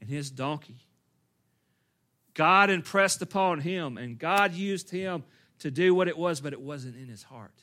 and 0.00 0.10
his 0.10 0.32
donkey. 0.32 0.78
God 2.34 2.70
impressed 2.70 3.22
upon 3.22 3.60
him, 3.60 3.98
and 3.98 4.18
God 4.18 4.54
used 4.54 4.90
him 4.90 5.22
to 5.60 5.70
do 5.70 5.94
what 5.94 6.08
it 6.08 6.18
was, 6.18 6.40
but 6.40 6.52
it 6.52 6.60
wasn't 6.60 6.96
in 6.96 7.06
his 7.06 7.22
heart. 7.22 7.54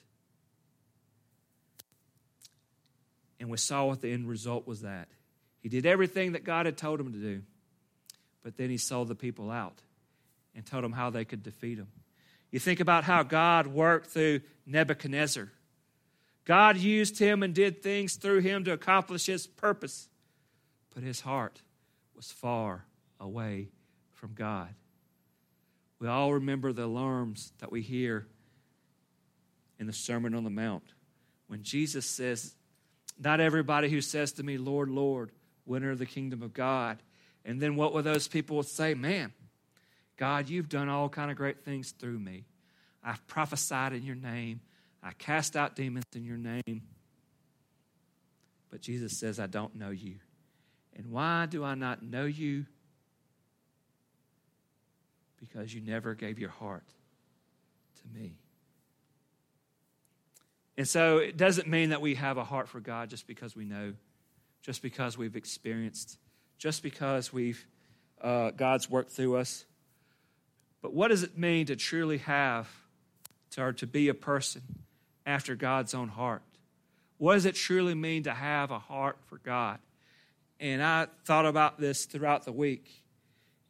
And 3.41 3.49
we 3.49 3.58
saw 3.58 3.84
what 3.84 3.99
the 3.99 4.13
end 4.13 4.30
result 4.30 4.65
was 4.65 4.84
that. 4.84 5.10
He 5.62 5.67
did 5.67 5.86
everything 5.86 6.32
that 6.32 6.45
God 6.45 6.65
had 6.65 6.78
told 6.78 7.01
him 7.01 7.12
to 7.12 7.19
do, 7.19 7.41
but 8.45 8.58
then 8.58 8.69
he 8.69 8.77
sold 8.77 9.08
the 9.08 9.15
people 9.15 9.49
out 9.49 9.81
and 10.53 10.63
told 10.63 10.84
them 10.84 10.91
how 10.91 11.10
they 11.10 11.25
could 11.25 11.41
defeat 11.41 11.79
him. 11.79 11.88
You 12.51 12.60
think 12.60 12.79
about 12.79 13.03
how 13.03 13.23
God 13.23 13.65
worked 13.65 14.12
through 14.12 14.41
Nebuchadnezzar. 14.67 15.51
God 16.45 16.77
used 16.77 17.17
him 17.17 17.41
and 17.41 17.55
did 17.55 17.81
things 17.81 18.17
through 18.17 18.41
him 18.41 18.63
to 18.65 18.71
accomplish 18.71 19.25
his 19.25 19.47
purpose, 19.47 20.10
but 20.93 21.01
his 21.01 21.21
heart 21.21 21.63
was 22.15 22.31
far 22.31 22.86
away 23.19 23.69
from 24.13 24.36
God. 24.36 24.75
We 25.97 26.08
all 26.08 26.36
remember 26.36 26.71
the 26.71 26.86
alarms 26.86 27.51
that 27.58 27.71
we 27.71 27.81
hear 27.81 28.27
in 29.79 29.88
the 29.88 29.93
Sermon 29.93 30.36
on 30.36 30.43
the 30.43 30.51
Mount 30.51 30.93
when 31.47 31.63
Jesus 31.63 32.05
says, 32.05 32.53
Not 33.19 33.39
everybody 33.39 33.89
who 33.89 34.01
says 34.01 34.34
to 34.34 34.43
me, 34.43 34.60
Lord, 34.60 34.91
Lord, 34.91 35.31
will 35.65 35.77
enter 35.77 35.95
the 35.95 36.05
kingdom 36.05 36.43
of 36.43 36.53
God. 36.53 36.99
And 37.45 37.62
then 37.62 37.75
what 37.75 37.93
will 37.93 38.03
those 38.03 38.27
people 38.27 38.62
say? 38.63 38.93
Man, 38.93 39.31
God, 40.17 40.49
you've 40.49 40.67
done 40.67 40.89
all 40.89 41.08
kind 41.08 41.31
of 41.31 41.38
great 41.38 41.63
things 41.63 41.91
through 41.91 42.19
me. 42.19 42.45
I've 43.03 43.25
prophesied 43.27 43.93
in 43.93 44.03
your 44.03 44.15
name. 44.15 44.62
I 45.01 45.12
cast 45.13 45.55
out 45.55 45.75
demons 45.75 46.05
in 46.15 46.25
your 46.25 46.38
name. 46.38 46.81
But 48.71 48.81
Jesus 48.81 49.17
says, 49.17 49.39
I 49.39 49.45
don't 49.45 49.75
know 49.75 49.91
you. 49.91 50.15
And 50.97 51.12
why 51.12 51.45
do 51.45 51.63
I 51.63 51.75
not 51.75 52.01
know 52.01 52.25
you? 52.25 52.65
because 55.39 55.73
you 55.73 55.81
never 55.81 56.13
gave 56.15 56.39
your 56.39 56.49
heart 56.49 56.88
to 58.01 58.19
me. 58.19 58.36
And 60.77 60.88
so 60.88 61.19
it 61.19 61.38
doesn't 61.38 61.67
mean 61.67 61.91
that 61.91 62.01
we 62.01 62.15
have 62.15 62.38
a 62.38 62.43
heart 62.43 62.67
for 62.67 62.79
God 62.79 63.10
just 63.10 63.27
because 63.27 63.55
we 63.55 63.65
know, 63.65 63.93
just 64.62 64.81
because 64.81 65.17
we've 65.17 65.36
experienced, 65.36 66.17
just 66.58 66.84
because 66.84 67.32
we've 67.34 67.65
uh, 68.22 68.52
God's 68.52 68.89
worked 68.89 69.12
through 69.12 69.38
us. 69.38 69.65
But 70.82 70.94
what 70.94 71.10
does 71.10 71.24
it 71.24 71.38
mean 71.38 71.65
to 71.68 71.76
truly 71.76 72.20
have, 72.20 72.70
to, 73.52 73.63
or 73.63 73.74
to 73.74 73.88
be 73.88 74.08
a 74.10 74.13
person 74.13 74.62
after 75.26 75.56
God's 75.56 75.94
own 75.94 76.10
heart? 76.10 76.44
What 77.18 77.34
does 77.36 77.46
it 77.46 77.56
truly 77.56 77.96
mean 77.96 78.24
to 78.24 78.34
have 78.34 78.72
a 78.72 78.80
heart 78.80 79.18
for 79.28 79.38
God? 79.38 79.80
And 80.60 80.84
I 80.84 81.08
thought 81.26 81.46
about 81.46 81.80
this 81.80 82.06
throughout 82.06 82.46
the 82.46 82.52
week. 82.52 83.04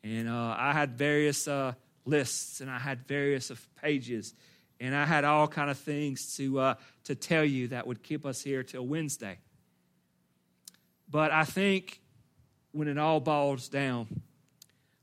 And 0.03 0.29
uh, 0.29 0.55
I 0.57 0.73
had 0.73 0.97
various 0.97 1.47
uh, 1.47 1.73
lists 2.05 2.61
and 2.61 2.69
I 2.69 2.79
had 2.79 3.07
various 3.07 3.51
pages 3.81 4.33
and 4.79 4.95
I 4.95 5.05
had 5.05 5.23
all 5.23 5.47
kind 5.47 5.69
of 5.69 5.77
things 5.77 6.35
to, 6.37 6.59
uh, 6.59 6.75
to 7.05 7.15
tell 7.15 7.45
you 7.45 7.69
that 7.69 7.87
would 7.87 8.03
keep 8.03 8.25
us 8.25 8.41
here 8.41 8.61
till 8.63 8.85
Wednesday. 8.85 9.37
But 11.09 11.31
I 11.31 11.43
think 11.43 12.01
when 12.75 12.89
it 12.89 12.97
all 12.97 13.21
boils 13.21 13.69
down, 13.69 14.07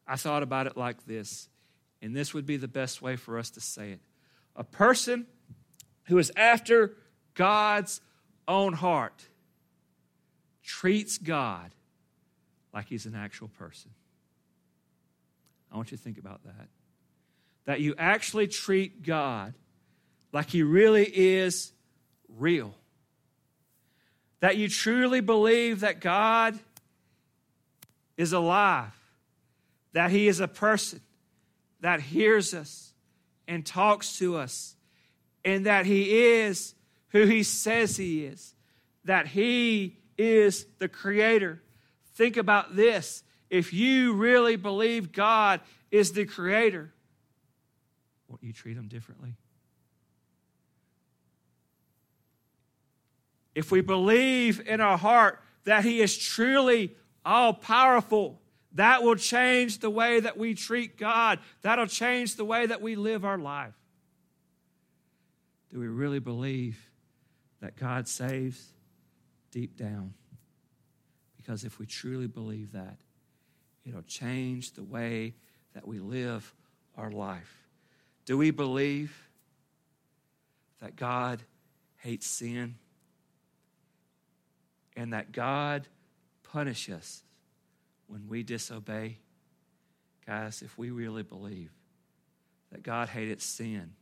I 0.07 0.17
thought 0.17 0.43
about 0.43 0.67
it 0.67 0.77
like 0.77 1.07
this, 1.07 1.49
and 2.03 2.15
this 2.15 2.35
would 2.35 2.45
be 2.45 2.59
the 2.59 2.69
best 2.69 3.01
way 3.01 3.17
for 3.17 3.39
us 3.39 3.51
to 3.51 3.61
say 3.61 3.93
it. 3.93 4.01
A 4.55 4.63
person 4.63 5.27
who 6.05 6.19
is 6.19 6.31
after 6.37 6.95
God's 7.35 8.03
own 8.47 8.75
heart 8.75 9.27
treats 10.63 11.17
God 11.17 11.71
like 12.75 12.87
he's 12.87 13.07
an 13.07 13.15
actual 13.15 13.49
person. 13.49 13.91
I 15.73 15.77
want 15.77 15.91
you 15.91 15.97
to 15.97 16.03
think 16.03 16.19
about 16.19 16.45
that. 16.45 16.69
That 17.65 17.81
you 17.81 17.95
actually 17.97 18.49
treat 18.49 19.03
God 19.03 19.55
like 20.33 20.51
He 20.51 20.63
really 20.63 21.05
is 21.05 21.73
real. 22.29 22.75
That 24.41 24.59
you 24.59 24.69
truly 24.69 25.21
believe 25.21 25.81
that 25.81 26.01
God 26.01 26.59
is 28.17 28.33
alive, 28.33 28.93
that 29.93 30.11
He 30.11 30.29
is 30.29 30.41
a 30.41 30.49
person 30.49 31.01
that 31.81 32.01
hears 32.01 32.55
us 32.55 32.93
and 33.49 33.67
talks 33.67 34.19
to 34.19 34.37
us, 34.37 34.77
and 35.45 35.67
that 35.67 35.87
He 35.87 36.37
is 36.37 36.75
who 37.09 37.27
He 37.27 37.43
says 37.43 37.97
He 37.97 38.25
is, 38.25 38.55
that 39.05 39.27
He 39.27 39.99
is 40.17 40.67
the 40.79 40.89
Creator. 40.89 41.61
Think 42.15 42.37
about 42.37 42.77
this 42.77 43.23
if 43.53 43.75
you 43.75 44.15
really 44.15 44.57
believe 44.57 45.13
God 45.13 45.61
is 45.91 46.13
the 46.13 46.25
creator, 46.25 46.91
won't 48.27 48.43
you 48.43 48.55
treat 48.55 48.79
him 48.79 48.89
differently? 48.89 49.37
If 53.55 53.71
we 53.71 53.83
believe 53.83 54.67
in 54.67 54.81
our 54.81 54.97
heart 54.97 55.39
that 55.65 55.85
he 55.85 56.01
is 56.01 56.17
truly 56.17 56.97
all 57.25 57.55
powerful, 57.55 58.41
that 58.73 59.03
will 59.03 59.17
change 59.17 59.79
the 59.79 59.91
way 59.91 60.21
that 60.21 60.37
we 60.37 60.55
treat 60.55 60.97
God. 60.97 61.39
That'll 61.63 61.87
change 61.87 62.37
the 62.37 62.45
way 62.45 62.67
that 62.67 62.81
we 62.81 62.97
live 62.97 63.25
our 63.25 63.39
life. 63.39 63.75
Do 65.71 65.79
we 65.79 65.89
really 65.89 66.21
believe 66.21 66.91
that 67.61 67.77
God 67.77 68.09
saves 68.09 68.73
deep 69.51 69.77
down? 69.77 70.15
Because 71.37 71.65
if 71.65 71.79
we 71.79 71.87
truly 71.87 72.27
believe 72.27 72.73
that, 72.73 72.99
It'll 73.85 74.03
change 74.03 74.73
the 74.73 74.85
way 74.85 75.35
that 75.75 75.87
we 75.87 75.99
live 75.99 76.55
our 76.97 77.11
life. 77.11 77.67
Do 78.25 78.39
we 78.39 78.51
believe 78.51 79.29
that 80.81 80.97
God 80.97 81.43
hates 81.97 82.27
sin 82.27 82.77
and 84.97 85.13
that 85.13 85.33
God 85.33 85.89
punishes 86.53 86.95
us 86.95 87.23
when 88.07 88.29
we 88.29 88.43
disobey? 88.43 89.19
Guys, 90.27 90.63
if 90.63 90.77
we 90.77 90.91
really 90.91 91.23
believe 91.23 91.73
that 92.71 92.83
God 92.83 93.09
hated 93.09 93.41
sin 93.41 93.95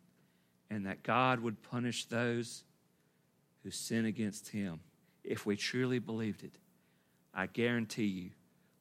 and 0.68 0.86
that 0.86 1.02
God 1.02 1.40
would 1.40 1.62
punish 1.62 2.06
those 2.06 2.64
who 3.62 3.70
sin 3.70 4.04
against 4.04 4.48
him, 4.48 4.80
if 5.22 5.46
we 5.46 5.56
truly 5.56 5.98
believed 5.98 6.42
it, 6.42 6.56
I 7.32 7.46
guarantee 7.46 8.04
you 8.04 8.30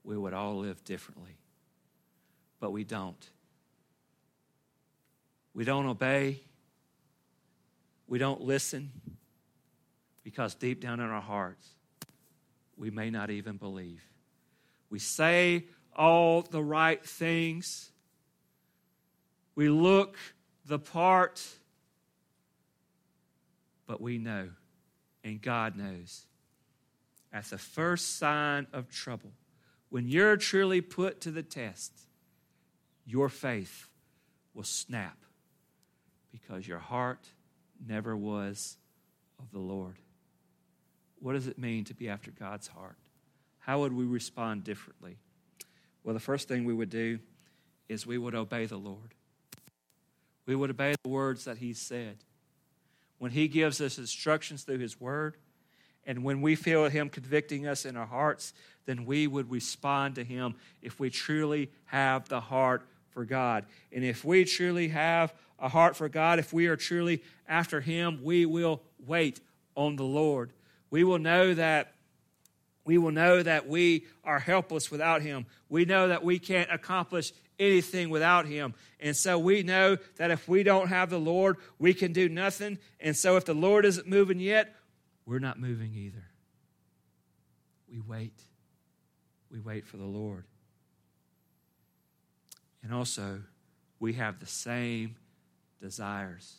we 0.03 0.17
would 0.17 0.33
all 0.33 0.57
live 0.57 0.83
differently. 0.83 1.37
But 2.59 2.71
we 2.71 2.83
don't. 2.83 3.29
We 5.53 5.63
don't 5.63 5.85
obey. 5.85 6.41
We 8.07 8.17
don't 8.17 8.41
listen 8.41 8.91
because 10.23 10.55
deep 10.55 10.81
down 10.81 10.99
in 10.99 11.05
our 11.05 11.21
hearts, 11.21 11.67
we 12.79 12.89
may 12.89 13.09
not 13.09 13.29
even 13.29 13.57
believe. 13.57 14.01
We 14.89 14.99
say 14.99 15.65
all 15.95 16.41
the 16.41 16.63
right 16.63 17.05
things. 17.05 17.91
We 19.53 19.67
look 19.67 20.17
the 20.65 20.79
part, 20.79 21.45
but 23.85 23.99
we 23.99 24.17
know, 24.17 24.49
and 25.25 25.41
God 25.41 25.75
knows, 25.75 26.25
at 27.33 27.45
the 27.45 27.57
first 27.57 28.17
sign 28.17 28.65
of 28.71 28.89
trouble, 28.89 29.33
when 29.89 30.07
you're 30.07 30.37
truly 30.37 30.79
put 30.79 31.19
to 31.21 31.31
the 31.31 31.43
test, 31.43 31.91
your 33.05 33.27
faith 33.27 33.89
will 34.53 34.63
snap 34.63 35.17
because 36.31 36.65
your 36.65 36.79
heart 36.79 37.27
never 37.85 38.15
was 38.15 38.77
of 39.37 39.51
the 39.51 39.59
Lord. 39.59 39.97
What 41.19 41.33
does 41.33 41.47
it 41.47 41.57
mean 41.57 41.83
to 41.85 41.93
be 41.93 42.09
after 42.09 42.31
God's 42.31 42.67
heart? 42.67 42.95
How 43.59 43.79
would 43.79 43.93
we 43.93 44.05
respond 44.05 44.63
differently? 44.63 45.17
Well, 46.03 46.13
the 46.13 46.19
first 46.19 46.47
thing 46.47 46.65
we 46.65 46.73
would 46.73 46.89
do 46.89 47.19
is 47.87 48.05
we 48.05 48.17
would 48.17 48.35
obey 48.35 48.65
the 48.65 48.77
Lord. 48.77 49.13
We 50.45 50.55
would 50.55 50.69
obey 50.69 50.95
the 51.03 51.09
words 51.09 51.45
that 51.45 51.57
He 51.57 51.73
said. 51.73 52.17
When 53.17 53.31
He 53.31 53.47
gives 53.47 53.81
us 53.81 53.97
instructions 53.97 54.63
through 54.63 54.79
His 54.79 54.99
Word, 54.99 55.37
and 56.05 56.23
when 56.23 56.41
we 56.41 56.55
feel 56.55 56.89
Him 56.89 57.09
convicting 57.09 57.67
us 57.67 57.85
in 57.85 57.97
our 57.97 58.05
hearts, 58.05 58.53
then 58.85 59.05
we 59.05 59.27
would 59.27 59.51
respond 59.51 60.15
to 60.15 60.23
Him 60.23 60.55
if 60.81 60.99
we 60.99 61.09
truly 61.09 61.69
have 61.85 62.29
the 62.29 62.39
heart 62.39 62.87
for 63.11 63.25
God. 63.25 63.65
And 63.91 64.03
if 64.03 64.23
we 64.23 64.45
truly 64.45 64.87
have 64.87 65.33
a 65.59 65.67
heart 65.67 65.95
for 65.95 66.07
God, 66.07 66.39
if 66.39 66.53
we 66.53 66.67
are 66.67 66.77
truly 66.77 67.21
after 67.47 67.81
Him, 67.81 68.21
we 68.23 68.45
will 68.45 68.81
wait 69.05 69.41
on 69.75 69.97
the 69.97 70.03
Lord. 70.03 70.51
We 70.89 71.03
will 71.03 71.19
know 71.19 71.53
that 71.53 71.93
we 72.85 72.97
will 72.97 73.11
know 73.11 73.43
that 73.43 73.67
we 73.67 74.07
are 74.23 74.39
helpless 74.39 74.89
without 74.89 75.21
him. 75.21 75.45
We 75.67 75.85
know 75.85 76.07
that 76.07 76.23
we 76.23 76.39
can't 76.39 76.71
accomplish 76.71 77.33
anything 77.59 78.09
without 78.09 78.47
him. 78.47 78.73
And 78.99 79.15
so 79.15 79.37
we 79.37 79.61
know 79.61 79.97
that 80.15 80.31
if 80.31 80.47
we 80.47 80.63
don't 80.63 80.87
have 80.87 81.11
the 81.11 81.19
Lord, 81.19 81.57
we 81.77 81.93
can 81.93 82.13
do 82.13 82.27
nothing. 82.27 82.79
And 82.99 83.15
so 83.15 83.35
if 83.37 83.45
the 83.45 83.53
Lord 83.53 83.85
isn't 83.85 84.07
moving 84.07 84.39
yet, 84.39 84.75
we're 85.25 85.37
not 85.37 85.59
moving 85.59 85.93
either. 85.93 86.25
We 87.91 87.99
wait. 87.99 88.41
We 89.51 89.59
wait 89.59 89.85
for 89.85 89.97
the 89.97 90.05
Lord. 90.05 90.45
And 92.81 92.93
also, 92.93 93.41
we 93.99 94.13
have 94.13 94.39
the 94.39 94.47
same 94.47 95.15
desires. 95.79 96.55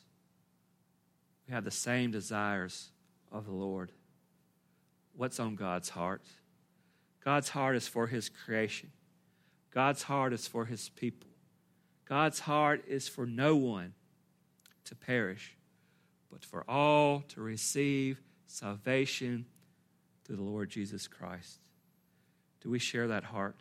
We 1.49 1.55
have 1.55 1.65
the 1.65 1.71
same 1.71 2.11
desires 2.11 2.91
of 3.33 3.47
the 3.47 3.53
Lord. 3.53 3.91
What's 5.21 5.39
on 5.39 5.55
God's 5.55 5.91
heart? 5.91 6.23
God's 7.23 7.51
heart 7.51 7.77
is 7.77 7.87
for 7.87 8.07
His 8.07 8.31
creation, 8.31 8.91
God's 9.71 10.05
heart 10.05 10.33
is 10.33 10.49
for 10.49 10.65
His 10.65 10.89
people. 10.89 11.29
God's 12.07 12.41
heart 12.41 12.85
is 12.89 13.07
for 13.07 13.27
no 13.27 13.55
one 13.55 13.93
to 14.87 14.95
perish, 14.95 15.59
but 16.33 16.43
for 16.43 16.65
all 16.67 17.21
to 17.29 17.43
receive 17.43 18.19
salvation 18.47 19.45
through 20.25 20.37
the 20.37 20.43
Lord 20.43 20.71
Jesus 20.71 21.07
Christ. 21.07 21.59
Do 22.63 22.71
we 22.71 22.79
share 22.79 23.09
that 23.09 23.25
heart? 23.25 23.57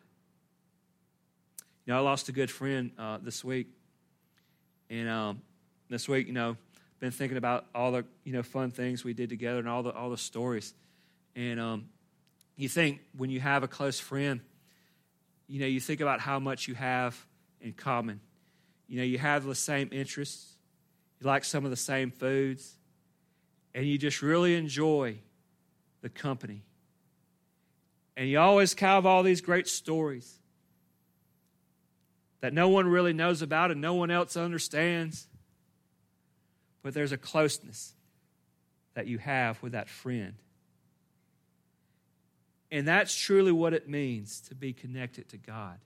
You 1.86 1.91
know, 1.91 2.00
I 2.00 2.02
lost 2.02 2.30
a 2.30 2.32
good 2.32 2.50
friend 2.50 2.91
uh, 2.98 3.17
this 3.22 3.43
week, 3.43 3.67
and 4.89 5.10
um, 5.10 5.41
this 5.89 6.08
week, 6.08 6.26
you 6.26 6.34
know, 6.34 6.56
been 7.02 7.12
thinking 7.12 7.38
about 7.38 7.65
all 7.76 7.91
the 7.91 8.06
you 8.24 8.32
know 8.32 8.43
fun 8.43 8.72
things 8.72 9.04
we 9.04 9.13
did 9.13 9.28
together 9.28 9.60
and 9.60 9.67
all 9.67 9.84
the 9.84 9.91
all 9.91 10.10
the 10.10 10.17
stories. 10.17 10.74
And 11.39 11.58
um, 11.58 11.86
you 12.58 12.67
think 12.67 12.99
when 13.15 13.30
you 13.30 13.39
have 13.39 13.63
a 13.63 13.67
close 13.69 13.97
friend, 13.97 14.41
you 15.47 15.62
know, 15.62 15.67
you 15.67 15.80
think 15.80 16.02
about 16.02 16.19
how 16.19 16.38
much 16.38 16.67
you 16.67 16.75
have 16.75 17.25
in 17.62 17.71
common. 17.71 18.19
You 18.89 18.97
know, 18.97 19.06
you 19.06 19.19
have 19.19 19.45
the 19.45 19.56
same 19.56 19.88
interests, 19.93 20.58
you 21.17 21.28
like 21.28 21.45
some 21.45 21.63
of 21.63 21.71
the 21.71 21.78
same 21.78 22.12
foods, 22.12 22.75
and 23.73 23.86
you 23.86 23.97
just 23.97 24.21
really 24.21 24.56
enjoy 24.56 25.19
the 26.02 26.10
company. 26.10 26.65
And 28.17 28.28
you 28.28 28.38
always 28.38 28.78
have 28.78 29.06
all 29.06 29.23
these 29.23 29.39
great 29.39 29.69
stories 29.69 30.39
that 32.41 32.52
no 32.52 32.67
one 32.67 32.86
really 32.86 33.13
knows 33.13 33.41
about 33.41 33.71
and 33.71 33.80
no 33.80 33.93
one 33.93 34.12
else 34.12 34.36
understands. 34.36 35.30
But 36.84 36.93
there's 36.93 37.13
a 37.13 37.17
closeness 37.17 37.93
that 38.93 39.08
you 39.08 39.19
have 39.19 39.63
with 39.63 39.71
that 39.71 39.88
friend. 39.88 40.34
And 42.71 42.88
that's 42.88 43.15
truly 43.15 43.51
what 43.51 43.73
it 43.73 43.89
means 43.89 44.41
to 44.41 44.55
be 44.55 44.73
connected 44.73 45.29
to 45.29 45.38
God. 45.38 45.79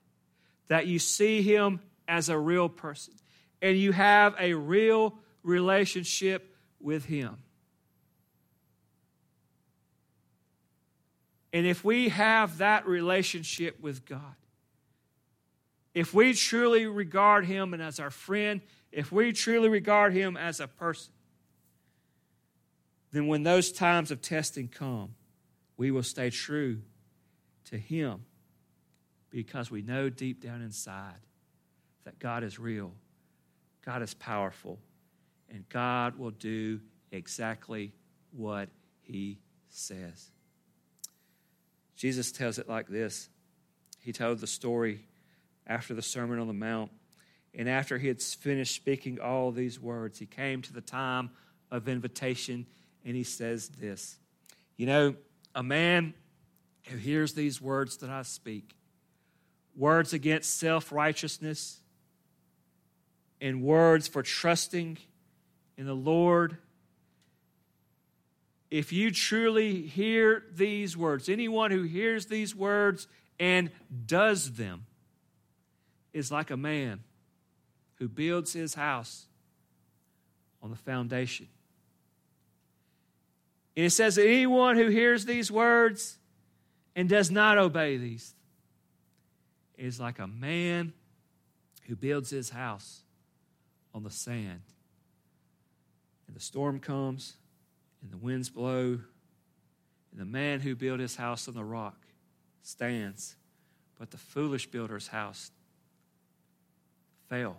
That 0.67 0.87
you 0.87 0.99
see 0.99 1.41
Him 1.41 1.79
as 2.07 2.29
a 2.29 2.37
real 2.37 2.69
person 2.69 3.13
and 3.61 3.77
you 3.77 3.93
have 3.93 4.35
a 4.37 4.53
real 4.53 5.15
relationship 5.41 6.55
with 6.81 7.05
Him. 7.05 7.37
And 11.53 11.65
if 11.65 11.83
we 11.83 12.09
have 12.09 12.57
that 12.57 12.87
relationship 12.87 13.79
with 13.79 14.05
God, 14.05 14.35
if 15.93 16.13
we 16.13 16.33
truly 16.33 16.87
regard 16.87 17.45
Him 17.45 17.73
and 17.73 17.81
as 17.81 17.99
our 17.99 18.09
friend, 18.09 18.61
if 18.91 19.11
we 19.11 19.31
truly 19.31 19.69
regard 19.69 20.13
Him 20.13 20.35
as 20.35 20.59
a 20.59 20.67
person, 20.67 21.13
then 23.11 23.27
when 23.27 23.43
those 23.43 23.71
times 23.71 24.11
of 24.11 24.21
testing 24.21 24.67
come, 24.67 25.15
we 25.77 25.91
will 25.91 26.03
stay 26.03 26.29
true 26.29 26.81
to 27.65 27.77
Him 27.77 28.25
because 29.29 29.71
we 29.71 29.81
know 29.81 30.09
deep 30.09 30.41
down 30.41 30.61
inside 30.61 31.19
that 32.05 32.19
God 32.19 32.43
is 32.43 32.59
real, 32.59 32.91
God 33.85 34.01
is 34.01 34.13
powerful, 34.13 34.79
and 35.49 35.67
God 35.69 36.17
will 36.17 36.31
do 36.31 36.79
exactly 37.11 37.93
what 38.31 38.69
He 39.01 39.39
says. 39.69 40.31
Jesus 41.95 42.31
tells 42.31 42.59
it 42.59 42.67
like 42.67 42.87
this 42.87 43.29
He 43.99 44.11
told 44.11 44.39
the 44.39 44.47
story 44.47 45.05
after 45.65 45.93
the 45.93 46.01
Sermon 46.01 46.39
on 46.39 46.47
the 46.47 46.53
Mount. 46.53 46.91
And 47.55 47.69
after 47.69 47.97
he 47.97 48.07
had 48.07 48.21
finished 48.21 48.75
speaking 48.75 49.19
all 49.19 49.51
these 49.51 49.79
words, 49.79 50.19
he 50.19 50.25
came 50.25 50.61
to 50.63 50.73
the 50.73 50.81
time 50.81 51.29
of 51.69 51.87
invitation 51.87 52.65
and 53.05 53.15
he 53.15 53.23
says 53.23 53.69
this 53.69 54.17
You 54.77 54.87
know, 54.87 55.15
a 55.55 55.63
man 55.63 56.13
who 56.87 56.97
hears 56.97 57.33
these 57.33 57.61
words 57.61 57.97
that 57.97 58.09
I 58.09 58.23
speak, 58.23 58.75
words 59.75 60.13
against 60.13 60.57
self 60.57 60.91
righteousness, 60.91 61.79
and 63.39 63.61
words 63.61 64.07
for 64.07 64.23
trusting 64.23 64.97
in 65.77 65.85
the 65.85 65.95
Lord. 65.95 66.57
If 68.71 68.91
you 68.91 69.11
truly 69.11 69.81
hear 69.81 70.43
these 70.51 70.97
words, 70.97 71.29
anyone 71.29 71.69
who 71.69 71.83
hears 71.83 72.25
these 72.25 72.55
words 72.55 73.07
and 73.39 73.69
does 74.05 74.53
them 74.53 74.85
is 76.11 76.31
like 76.31 76.49
a 76.49 76.57
man 76.57 77.03
who 77.95 78.07
builds 78.07 78.53
his 78.53 78.73
house 78.73 79.27
on 80.61 80.71
the 80.71 80.75
foundation 80.75 81.47
and 83.75 83.85
it 83.85 83.89
says 83.89 84.15
that 84.15 84.27
anyone 84.27 84.77
who 84.77 84.87
hears 84.87 85.25
these 85.25 85.51
words 85.51 86.17
and 86.95 87.09
does 87.09 87.31
not 87.31 87.57
obey 87.57 87.97
these 87.97 88.35
is 89.77 89.99
like 89.99 90.19
a 90.19 90.27
man 90.27 90.93
who 91.87 91.95
builds 91.95 92.29
his 92.29 92.51
house 92.51 93.01
on 93.93 94.03
the 94.03 94.11
sand. 94.11 94.61
And 96.27 96.35
the 96.35 96.39
storm 96.39 96.79
comes, 96.79 97.33
and 98.01 98.11
the 98.11 98.17
winds 98.17 98.49
blow, 98.49 98.99
and 100.11 100.19
the 100.19 100.25
man 100.25 100.61
who 100.61 100.75
built 100.75 100.99
his 100.99 101.15
house 101.15 101.47
on 101.47 101.55
the 101.55 101.63
rock 101.63 102.05
stands. 102.61 103.35
But 103.97 104.11
the 104.11 104.17
foolish 104.17 104.67
builder's 104.67 105.07
house 105.07 105.51
fell. 107.27 107.57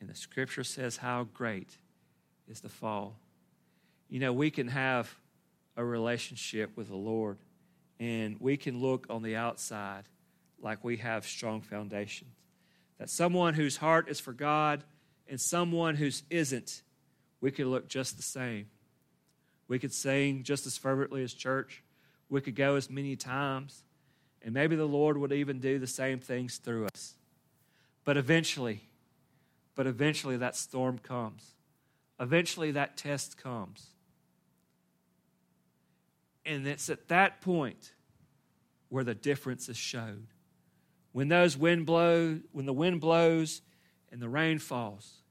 And 0.00 0.10
the 0.10 0.14
scripture 0.14 0.64
says 0.64 0.96
how 0.96 1.24
great 1.32 1.78
is 2.48 2.60
the 2.60 2.68
fall 2.68 3.20
you 4.14 4.20
know, 4.20 4.32
we 4.32 4.48
can 4.48 4.68
have 4.68 5.12
a 5.76 5.84
relationship 5.84 6.76
with 6.76 6.86
the 6.86 6.94
Lord 6.94 7.36
and 7.98 8.36
we 8.38 8.56
can 8.56 8.80
look 8.80 9.08
on 9.10 9.24
the 9.24 9.34
outside 9.34 10.04
like 10.62 10.84
we 10.84 10.98
have 10.98 11.26
strong 11.26 11.62
foundations. 11.62 12.30
That 13.00 13.10
someone 13.10 13.54
whose 13.54 13.76
heart 13.76 14.08
is 14.08 14.20
for 14.20 14.32
God 14.32 14.84
and 15.26 15.40
someone 15.40 15.96
whose 15.96 16.22
isn't, 16.30 16.82
we 17.40 17.50
could 17.50 17.66
look 17.66 17.88
just 17.88 18.16
the 18.16 18.22
same. 18.22 18.66
We 19.66 19.80
could 19.80 19.92
sing 19.92 20.44
just 20.44 20.64
as 20.64 20.78
fervently 20.78 21.24
as 21.24 21.34
church. 21.34 21.82
We 22.28 22.40
could 22.40 22.54
go 22.54 22.76
as 22.76 22.88
many 22.88 23.16
times. 23.16 23.82
And 24.42 24.54
maybe 24.54 24.76
the 24.76 24.86
Lord 24.86 25.18
would 25.18 25.32
even 25.32 25.58
do 25.58 25.80
the 25.80 25.88
same 25.88 26.20
things 26.20 26.58
through 26.58 26.86
us. 26.94 27.16
But 28.04 28.16
eventually, 28.16 28.82
but 29.74 29.88
eventually 29.88 30.36
that 30.36 30.54
storm 30.54 30.98
comes. 30.98 31.56
Eventually 32.20 32.70
that 32.70 32.96
test 32.96 33.36
comes. 33.36 33.88
And 36.46 36.66
it's 36.66 36.90
at 36.90 37.08
that 37.08 37.40
point 37.40 37.92
where 38.88 39.04
the 39.04 39.14
difference 39.14 39.68
is 39.68 39.76
showed. 39.76 40.26
When 41.12 41.28
those 41.28 41.56
wind 41.56 41.86
blow, 41.86 42.40
when 42.52 42.66
the 42.66 42.72
wind 42.72 43.00
blows 43.00 43.62
and 44.12 44.20
the 44.20 44.28
rain 44.28 44.58
falls, 44.58 45.22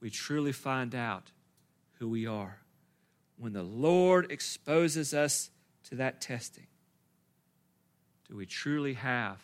we 0.00 0.10
truly 0.10 0.52
find 0.52 0.94
out 0.94 1.30
who 1.98 2.08
we 2.08 2.26
are. 2.26 2.58
When 3.38 3.52
the 3.52 3.62
Lord 3.62 4.30
exposes 4.30 5.14
us 5.14 5.50
to 5.88 5.96
that 5.96 6.20
testing, 6.20 6.66
do 8.28 8.36
we 8.36 8.46
truly 8.46 8.94
have 8.94 9.40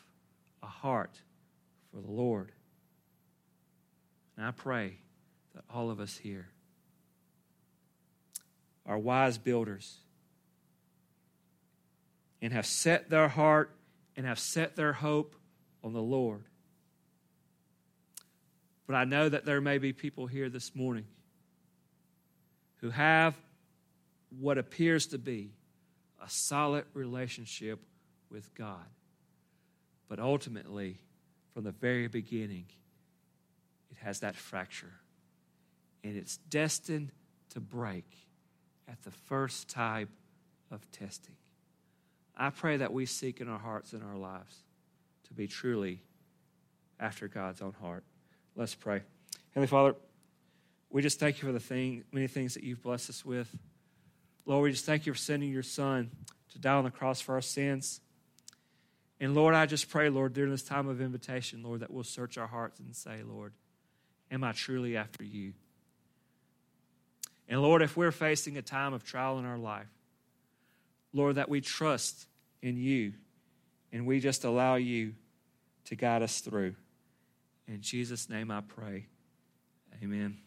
a 0.63 0.67
heart 0.67 1.21
for 1.91 2.01
the 2.01 2.11
Lord? 2.11 2.53
And 4.37 4.47
I 4.47 4.51
pray 4.51 4.97
that 5.55 5.65
all 5.73 5.91
of 5.91 6.01
us 6.01 6.17
here 6.17 6.49
are 8.85 8.99
wise 8.99 9.39
builders 9.39 9.99
and 12.43 12.53
have 12.53 12.67
set 12.67 13.09
their 13.09 13.29
heart 13.29 13.71
and 14.17 14.27
have 14.27 14.39
set 14.39 14.77
their 14.77 14.93
hope 14.93 15.37
on 15.83 15.93
the 15.93 16.03
Lord. 16.03 16.43
But 18.87 18.97
I 18.97 19.05
know 19.05 19.29
that 19.29 19.45
there 19.47 19.61
may 19.61 19.79
be 19.79 19.93
people 19.93 20.27
here 20.27 20.51
this 20.51 20.75
morning 20.75 21.07
who 22.81 22.91
have 22.91 23.37
what 24.41 24.59
appears 24.59 25.07
to 25.07 25.19
be 25.19 25.53
a 26.23 26.29
solid 26.29 26.85
relationship 26.95 27.79
with 28.29 28.53
God. 28.55 28.87
But 30.09 30.19
ultimately, 30.19 30.99
from 31.55 31.65
the 31.65 31.71
very 31.71 32.09
beginning, 32.09 32.67
it 33.91 33.99
has 33.99 34.21
that 34.21 34.35
fracture. 34.35 34.93
And 36.03 36.17
it's 36.17 36.37
destined 36.37 37.13
to 37.51 37.61
break 37.61 38.05
at 38.89 39.01
the 39.03 39.11
first 39.11 39.69
type 39.69 40.09
of 40.71 40.91
testing. 40.91 41.37
I 42.37 42.51
pray 42.51 42.79
that 42.79 42.93
we 42.93 43.07
seek 43.07 43.41
in 43.41 43.49
our 43.49 43.59
hearts 43.59 43.93
and 43.93 44.03
our 44.03 44.17
lives 44.17 44.57
to 45.29 45.35
be 45.35 45.47
truly 45.47 46.01
after 46.99 47.29
God's 47.29 47.61
own 47.61 47.75
heart. 47.81 48.05
Let's 48.57 48.75
pray. 48.75 49.03
Heavenly 49.51 49.69
Father, 49.69 49.95
we 50.91 51.03
just 51.03 51.19
thank 51.19 51.41
you 51.41 51.47
for 51.49 51.53
the 51.53 51.61
thing, 51.61 52.05
many 52.13 52.27
things 52.27 52.55
that 52.55 52.63
you've 52.63 52.83
blessed 52.83 53.11
us 53.11 53.25
with. 53.25 53.55
Lord, 54.45 54.65
we 54.65 54.71
just 54.73 54.85
thank 54.85 55.07
you 55.07 55.13
for 55.13 55.19
sending 55.19 55.51
your 55.51 55.63
Son 55.63 56.11
to 56.53 56.59
die 56.59 56.75
on 56.75 56.85
the 56.85 56.91
cross 56.91 57.21
for 57.21 57.35
our 57.35 57.43
sins. 57.43 58.01
And 59.21 59.35
Lord, 59.35 59.55
I 59.55 59.67
just 59.67 59.89
pray, 59.89 60.09
Lord, 60.09 60.33
during 60.33 60.51
this 60.51 60.65
time 60.65 60.89
of 60.89 61.01
invitation, 61.01 61.63
Lord, 61.63 61.81
that 61.81 61.93
we'll 61.93 62.05
search 62.05 62.39
our 62.39 62.47
hearts 62.47 62.81
and 62.81 62.95
say, 62.95 63.21
Lord, 63.25 63.53
am 64.31 64.43
I 64.43 64.53
truly 64.53 64.97
after 64.97 65.23
you? 65.23 65.53
And 67.49 67.63
Lord, 67.63 67.83
if 67.83 67.97
we're 67.97 68.11
facing 68.11 68.57
a 68.57 68.63
time 68.63 68.95
of 68.95 69.05
trial 69.05 69.39
in 69.39 69.45
our 69.45 69.59
life, 69.59 69.89
Lord, 71.13 71.37
that 71.37 71.49
we 71.49 71.61
trust 71.61 72.27
in 72.63 72.77
you 72.77 73.13
and 73.93 74.07
we 74.07 74.21
just 74.21 74.45
allow 74.45 74.77
you 74.77 75.15
to 75.85 75.97
guide 75.97 76.23
us 76.23 76.41
through. 76.41 76.75
In 77.69 77.81
Jesus' 77.81 78.29
name 78.29 78.51
I 78.51 78.61
pray. 78.61 79.07
Amen. 80.03 80.39